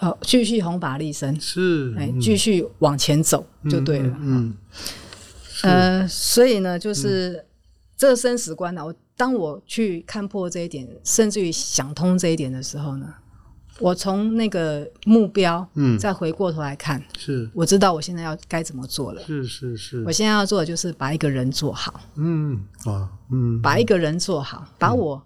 [0.00, 4.16] 呃继续弘法利生，是，哎，继续往前走就对了。
[4.20, 4.52] 嗯
[5.62, 7.44] 呃，所以呢，就是
[7.96, 13.12] 这个生死观呢，我当我去看破这一点，甚至于想通这一点的时候呢，
[13.80, 15.98] 我从那个目标，嗯。
[15.98, 17.48] 再回过头来看，是。
[17.54, 19.22] 我知道我现在要该怎么做了。
[19.24, 20.04] 是是是。
[20.04, 23.60] 我，现在要做的就是把一个人做好，嗯啊嗯。
[23.60, 25.20] 把一个人做好，把我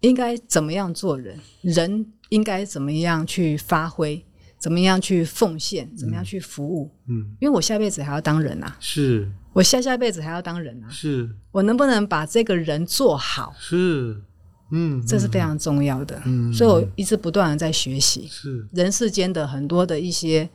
[0.00, 4.24] 应该怎么样做人，人应该怎么样去发挥，
[4.58, 6.90] 怎么样去奉献，怎么样去服务。
[7.08, 7.36] 嗯。
[7.40, 11.30] 因为我下辈子还要当人啊，是我下下辈子还要当人啊，是。
[11.50, 14.20] 我能不能把这个人做好，是，
[14.70, 16.20] 嗯，这是非常重要的。
[16.26, 16.52] 嗯。
[16.52, 18.66] 所以我一直不断的在学习是。
[18.72, 20.46] 人世间的很多的一些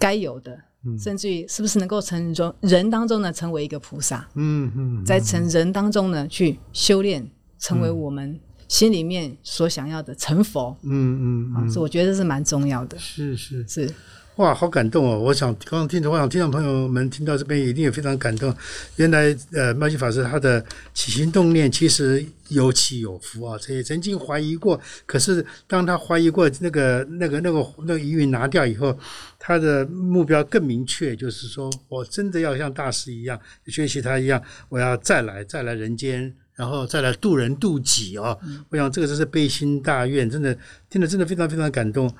[0.00, 0.98] 该有的，嗯。
[0.98, 10.76] 甚至于是不是能够成中人当中呢成为一个菩萨，嗯嗯在成人当中呢去修炼，成为我们心里面所想要的成佛。
[10.82, 12.98] 嗯嗯啊，所以我觉得这是蛮重要的。
[12.98, 13.64] 是是。
[13.68, 13.94] 是，
[14.40, 15.18] 哇，好感动哦！
[15.18, 18.54] 我想刚刚听众，我想听众朋友们听到这边一定也非常感动。
[18.96, 24.80] 原来呃，妙心法师他的起心动念其实有起有伏啊，这也曾经怀疑过。
[25.04, 28.98] 可是当他怀疑过那个那个那个那个疑云拿掉以后，
[29.38, 36.34] 他的目标更明确，就是说我真的要像大师一样学习他一样，我要再来再来人间。
[36.56, 40.54] 然后再来渡人渡己哦，我想这个真是悲心大愿，真的
[40.90, 42.12] 听得真的非常非常感动。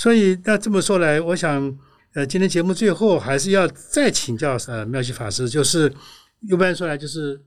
[0.00, 1.78] 所以那这么说来，我想，
[2.14, 5.92] 呃，今天节目最后还是要再请教呃妙西法师，就是
[6.40, 7.38] 一般说来就是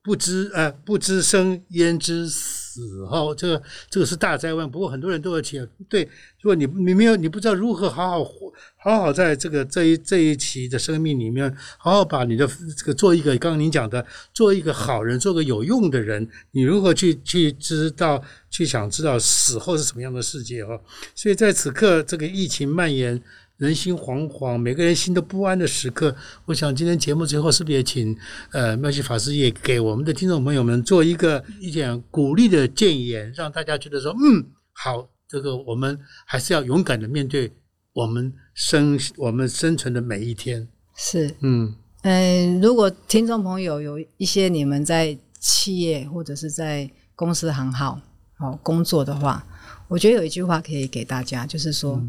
[0.00, 4.70] 不知呃不知生焉知死死哈、这个这个是大灾问。
[4.70, 6.08] 不过很多人都会提，对，
[6.40, 20.80] 如果你你没有你不知道如何好好活，好好在这个这一这一期的生命里面，好好把你的这个做一个刚刚您讲的，做一个好人，做个有用的人，你如何去去知道去想知道死后是什么样的世界哦？
[21.14, 23.22] 所以在此刻这个疫情蔓延。
[23.58, 26.14] 人心惶惶，每个人心都不安的时刻，
[26.46, 28.16] 我想今天节目最后是不是也请
[28.52, 37.52] 呃妙西法师也给我们的听众朋友们做一个一点鼓励的建言，让大家觉得说，嗯，好，这个我们还是要勇敢的面对
[37.92, 40.66] 我们生我们生存的每一天。
[40.96, 41.74] 是，嗯。
[42.02, 48.00] 嗯、如果听众朋友有一些你们在企业或者是在公司行号
[48.38, 49.44] 哦工作的话，
[49.88, 52.00] 我觉得有一句话可以给大家，就是说，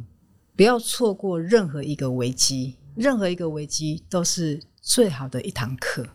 [0.60, 6.06] 不要错过任何一个危机，任何一个危机都是最好的一堂课，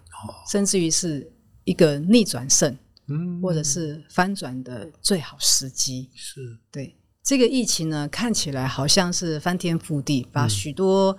[0.53, 1.32] 甚至于是
[1.64, 2.76] 一个逆转胜
[3.07, 6.11] 嗯，或者是翻转的最好时机。
[6.14, 6.59] 是。
[6.70, 11.16] 对，这个疫情呢，看起来好像是翻天覆地，把许多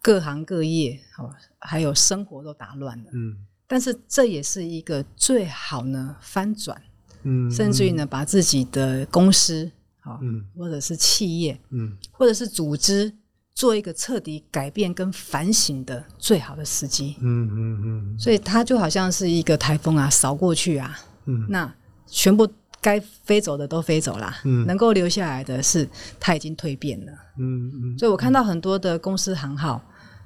[0.00, 3.10] 各行各业哦，还有生活都打乱了。
[3.12, 6.80] 嗯，但是这也是一个最好呢翻转，
[7.24, 9.68] 嗯，甚至于呢，把自己的公司，
[10.08, 13.12] 好，嗯，或者是企业，嗯，或者是组织，
[13.54, 17.16] 做一个彻底改变跟反省的最好的时机。
[17.20, 18.18] 嗯嗯嗯。
[18.18, 21.72] 所以它就好像是一个台风啊，扫过去啊，嗯，那
[22.06, 22.48] 全部。
[22.80, 24.32] 该飞走的都飞走了，
[24.64, 25.86] 能够留下来的是
[26.20, 27.12] 它已经蜕变了。
[27.36, 29.82] 嗯嗯，所以我看到很多的公司行号，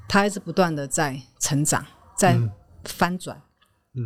[0.06, 1.82] 它一直不断的在成长，
[2.14, 2.38] 在
[2.84, 3.40] 翻转。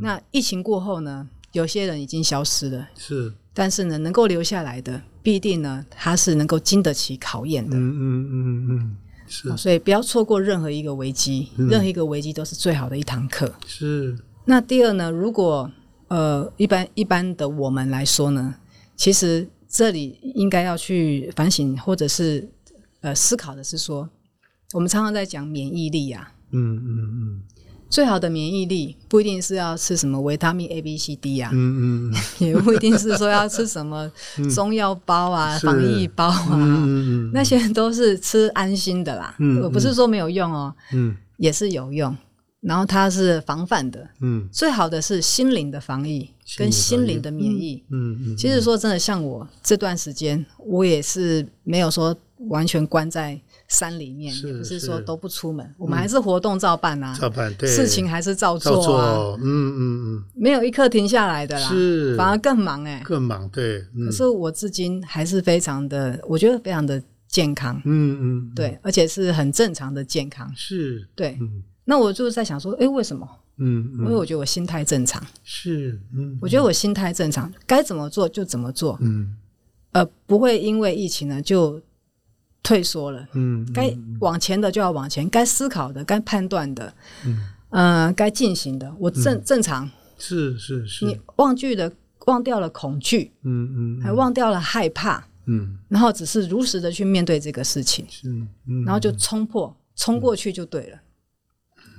[0.01, 7.77] 那疫情过后呢，有些人已经消失了，是，但是呢，能够留下来的，必定呢，它是能够经得起考验的。
[7.77, 8.97] 嗯嗯嗯嗯，
[9.27, 13.53] 是，所以不要错过任何一个危机，任何一个危机都是最好的一堂课。
[13.67, 14.17] 是。
[14.45, 15.69] 那第二呢，如果
[16.07, 18.55] 呃，一般一般的我们来说呢，
[18.95, 22.49] 其实这里应该要去反省，或者是
[23.01, 24.09] 呃思考的是说，
[24.75, 27.43] 我们常常在讲免疫力啊，嗯嗯嗯，
[27.89, 34.11] 最好的免疫力不一定是要吃什么维他命 A、B、C、D 啊，嗯嗯， 也不一定是说要吃什么
[34.55, 36.85] 中药包啊、防疫包啊，
[37.33, 42.17] 那些都是吃安心的啦，嗯，不是说没有用哦，嗯，也是有用。
[42.63, 48.37] 然后它是防范的，嗯，最好的是心灵的防疫跟心灵的免疫，嗯嗯。
[48.37, 52.17] 其实说真的，像我这段时间，我也是没有说
[52.49, 59.79] 完全关在山里面，也不是说都不出门，我们还是活动照办啊，照办，对，事情还是照做啊，嗯嗯
[60.17, 63.85] 嗯，没有一刻停下来的啦，是，反而更忙哎，更忙，对。
[64.05, 71.39] 可是我至今还是非常的，我觉得非常的健康，嗯嗯，对，而且是很正常的健康，是，对。
[71.89, 73.29] 那我就是在想说，哎，为什么？
[73.59, 75.25] 嗯，因为我觉得我心态正常。
[75.45, 78.99] 是，嗯，我觉得我心态正常，该怎么做就怎么做。
[79.01, 79.37] 嗯，
[79.93, 81.81] 呃，不会因为疫情呢就
[82.67, 83.25] 退缩了。
[83.35, 86.93] 嗯，该往前的就要往前，该思考的、该判断的，
[87.25, 87.39] 嗯，
[87.71, 89.89] 呃，该进行的，我正正常。
[90.19, 91.05] 是是是。
[91.05, 91.93] 你忘记了，
[92.27, 93.31] 忘掉了恐惧。
[93.43, 94.03] 嗯嗯。
[94.03, 95.25] 还忘掉了害怕。
[95.45, 95.79] 嗯。
[95.89, 98.05] 然后只是如实的去面对这个事情。
[98.09, 98.29] 是。
[98.85, 100.99] 然后就冲破，冲过去就对了。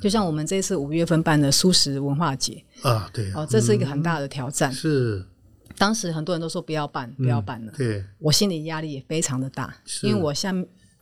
[0.02, 4.72] 就像我们这次五月份办的素食文化节啊，对，哦，这是一个很大的挑战。
[4.72, 5.26] 是，
[5.78, 7.72] 当时很多人都说不要办，不要办了。
[7.78, 10.54] 对，我心里压力也非常的大，因为我下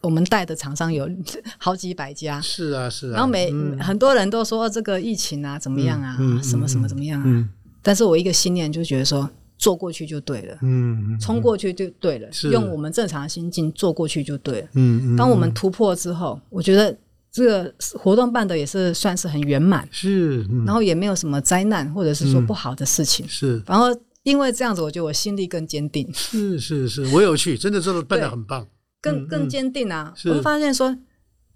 [0.01, 1.09] 我们带的厂商有
[1.57, 2.39] 好几百家。
[2.41, 3.13] 是啊，是啊。
[3.13, 7.49] 然后每很多人都说这个疫情啊怎么样啊，什么什么怎么样啊。
[7.81, 14.67] 但是我一个信念就觉得说，做过去就对了，嗯，冲过去就对了，用我们正常的心境做过去就对了。
[14.73, 15.15] 嗯嗯。
[15.15, 16.95] 当我们突破之后，我觉得。
[17.35, 23.61] 这个活动办的也是算是很圆满，是，然后也没有什么灾难或者是说不好的事情，是。
[23.67, 23.87] 然后
[24.25, 26.09] 因为这样子，我觉得我心力更坚定。
[26.13, 28.67] 是是是，我有去，真的做的办的很棒，
[28.99, 30.13] 更更坚定啊！
[30.25, 30.97] 我会发现说，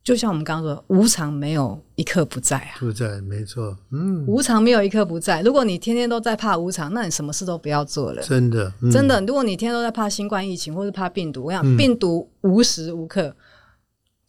[0.03, 5.41] 就像我们刚刚说，无常没有一刻不在啊，不在，没错，嗯，无常没有一刻不在。
[5.41, 8.21] 如果你天天都在怕无常，那你什么事都不要做了。
[8.21, 13.35] 真的，真的，如果你天天都在怕新冠疫情或者怕病毒，我想病毒无时无刻。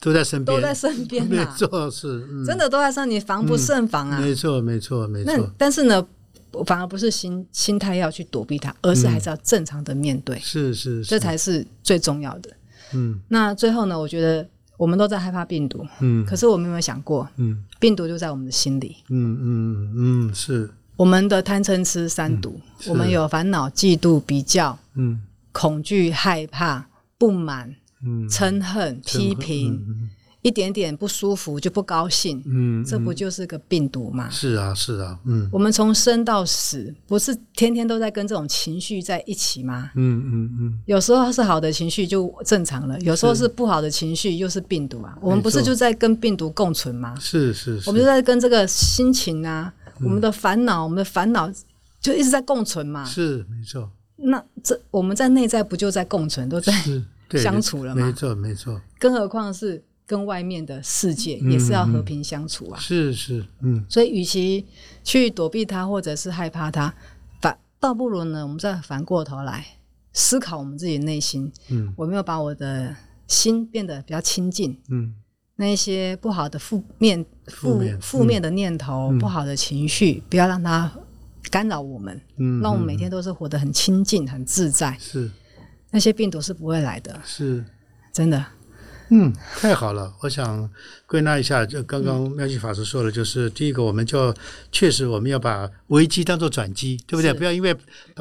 [0.03, 4.19] 都在身边，都在身边 没错，是真的都在身你防不胜防啊！
[4.19, 5.37] 没错，没错，没错。
[5.37, 6.03] 那但是呢，
[6.67, 10.39] 反而不是心心态要去躲避它，而是还是要正常的面对。
[10.39, 12.51] 是是，这才是最重要的。
[12.93, 14.47] 嗯，那最后呢，我觉得
[14.77, 20.71] 我们都在害怕病毒，嗯，可是我们有没有想过，嗯，病毒就在我们的心里，嗯嗯嗯，是。
[20.97, 25.23] 我们的贪嗔痴三毒，我们有烦恼、嫉妒、比较，嗯，
[25.53, 26.87] 恐惧、害怕、
[27.17, 27.75] 不满。
[28.05, 28.29] 嗯。
[28.29, 29.81] 嗔恨、批评，
[30.43, 34.29] 一点点不舒服就不高兴，嗯，这不就是个病毒吗？
[34.31, 39.91] 是啊，是啊，嗯，我们从生到死，不是天天都在跟这种情绪在一起吗？
[39.97, 45.17] 嗯嗯嗯，有时候是好的情绪就正常了，有时候是不好的情绪又是病毒啊。
[45.21, 47.15] 我们不是就在跟病毒共存吗？
[47.21, 49.71] 是是，我们就在跟这个心情啊，
[50.03, 51.53] 我们的烦恼，我们的烦恼
[52.01, 53.05] 就一直在共存嘛。
[53.05, 53.91] 是没错。
[54.17, 56.73] 那这我们在内在不就在共存，都在。
[57.39, 58.07] 相处了吗？
[58.07, 58.83] 没错，没错。
[58.99, 59.81] 更何况是
[60.11, 62.81] 跟外面的世界，也是要和平相处啊。
[62.81, 63.85] 是是，嗯。
[63.89, 64.67] 所以，与其
[65.05, 66.93] 去躲避它，或者是害怕它，
[67.41, 69.65] 反倒不如呢，我们再反过头来
[70.13, 71.53] 思考我们自己内心。
[71.69, 72.97] 嗯，我没有把我的
[73.29, 74.77] 心变得比较清净。
[74.89, 75.15] 嗯，
[75.55, 80.91] 那一些不好的负面、负负面的念头、不好的情绪，不要让它
[81.53, 82.21] 干扰我们。
[82.39, 84.97] 嗯，让我们每天都是活得很清净、很自在。
[84.99, 85.31] 是。
[85.93, 87.65] 那些病毒是不会来的，是，
[88.13, 88.45] 真的。
[89.13, 90.15] 嗯，太好了。
[90.21, 90.71] 我想
[91.05, 94.33] 归纳一下，就刚刚妙计法师说的，就是第一个，我们就
[94.71, 97.33] 确实我们要把危机当做转机，对不对？
[97.35, 97.77] 不要因为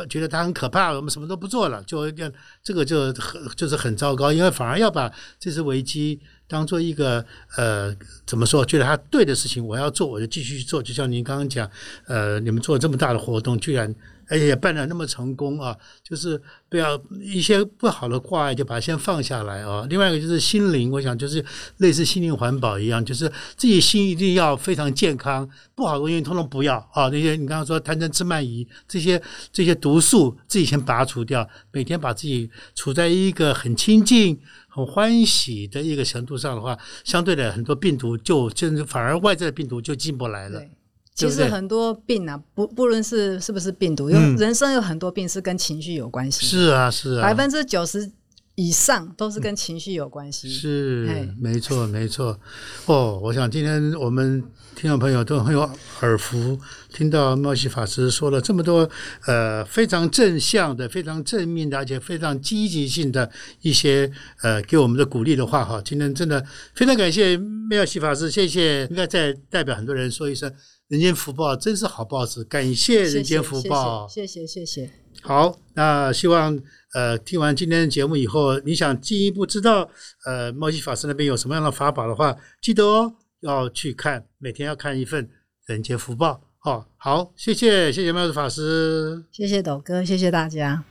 [0.10, 2.32] 觉得它很可怕，我们什么都不做了，就要
[2.64, 4.34] 这个就很就是很糟糕。
[4.34, 7.24] 因为反而要把这次危机当做一个
[7.56, 8.66] 呃，怎么说？
[8.66, 10.82] 觉得它对的事情，我要做，我就继续去做。
[10.82, 11.70] 就像您刚刚讲，
[12.08, 13.94] 呃，你们做这么大的活动，居然。
[14.30, 19.86] 而且办的那么成功啊，就是不要一些不好的挂，就把它先放下来啊。
[19.90, 21.44] 另外一个就是心灵，我想就是
[21.78, 23.28] 类似心灵环保一样，就是
[23.58, 27.10] 自己心一定要非常健康，不好的东西通通不要啊。
[27.10, 29.22] 那些你刚刚说贪嗔痴慢疑这些
[29.52, 31.48] 这些毒素，自己先拔除掉。
[31.72, 40.64] 每天把自己处在一个很清净、很欢喜的一个程度上的话，相对的很多病毒就甚至反而外在的病毒就进不来了。
[41.28, 46.46] 其实很多病啊，不不论是是不是病毒，因为人生有很多病是跟情绪有关系。
[46.46, 48.10] 是啊，是啊，百分之九十
[48.56, 50.50] 以上都是跟情绪有关系。
[50.50, 52.40] 是，没错，没错。
[52.86, 54.44] 哦，我想今天我们
[54.76, 55.62] 听众朋友都很有
[56.02, 56.60] 耳福，
[56.94, 58.90] 听到妙西法师说了这么多，
[59.28, 63.30] 呃，非常正向的、非常正面的，而且非常积极性的
[63.62, 64.10] 一些
[64.42, 65.82] 呃给我们的鼓励的话哈。
[65.84, 66.46] 今天真的
[66.76, 67.38] 非常感谢
[67.70, 68.86] 妙西法师，谢谢。
[68.88, 70.54] 应该再代表很多人说一声。
[70.90, 74.90] 人间福报真是好报纸，感谢人间福报，谢谢谢谢。
[75.22, 76.60] 好，那希望
[76.94, 79.88] 呃听完今天的节目以后，你想进一步知道
[80.26, 85.30] 呃猫西法师那边有什么样的法宝的话，记得哦要去看，每天要看一份
[85.68, 86.42] 人间福报。
[86.66, 90.84] 哦，好，谢谢谢谢猫西法师，谢谢斗哥，谢谢大家。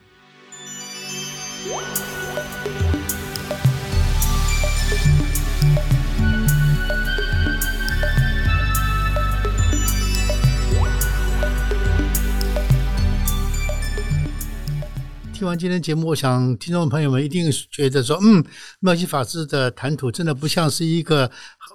[15.38, 18.44] 听完今天节目，我想听众朋友们一定觉得说，嗯，
[18.80, 21.30] 妙西法师的谈吐真的不像是一个，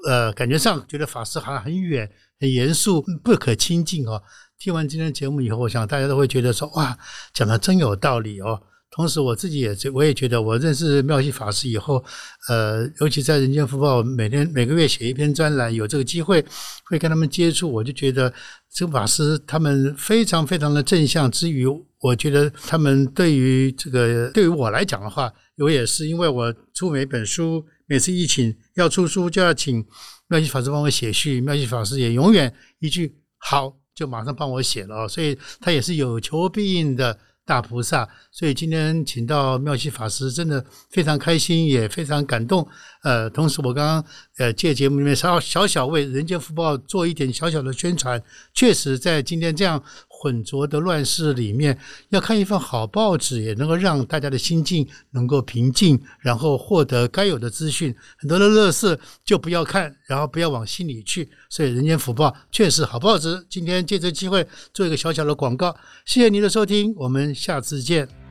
[0.05, 2.11] 呃，感觉上觉得法师好像很远、
[2.41, 4.21] 很严肃、不可亲近哦。
[4.59, 6.97] 听完今天节目以后，我想大家都会觉得说，哇，
[7.33, 8.61] 讲的真有道理哦。
[8.95, 12.03] 同时，我自己也我也觉得，我认识妙西法师以后，
[12.47, 16.45] 呃，尤其在《人间福报》每天每个月写一篇专栏，有这个机会
[16.85, 18.31] 会跟他们接触，我就觉得
[18.71, 21.65] 这个法师他们非常非常的正向之余。
[22.01, 29.83] 我觉得他们对于这个，对于我来讲的话，我也是因为我出每本书，每次一请要出书，就要请
[30.27, 37.17] 妙西法师帮我写序，妙西法师也永远一句好就马上帮我写了，所以他也是有求必应的。
[37.45, 42.65] 大菩萨，所以今天请到妙西法师，真的非常开心，也非常感动。
[43.03, 44.05] 呃，同时我刚刚
[44.37, 48.21] 呃借节目里面稍小小为人间福报做一点小小的宣传，
[48.53, 49.81] 确实在今天这样
[50.23, 57.93] 混浊的乱世里面，要看一份好报纸，也能够让大家的心境能够平静，然后获得该有的资讯。
[58.17, 61.29] 很多的乐事就不要看，然后不要往心里去。
[61.49, 63.45] 所以人间福报确实好报纸。
[63.49, 68.22] 今天借这机会做一个小小的广告，谢谢您的收听，我们下次见。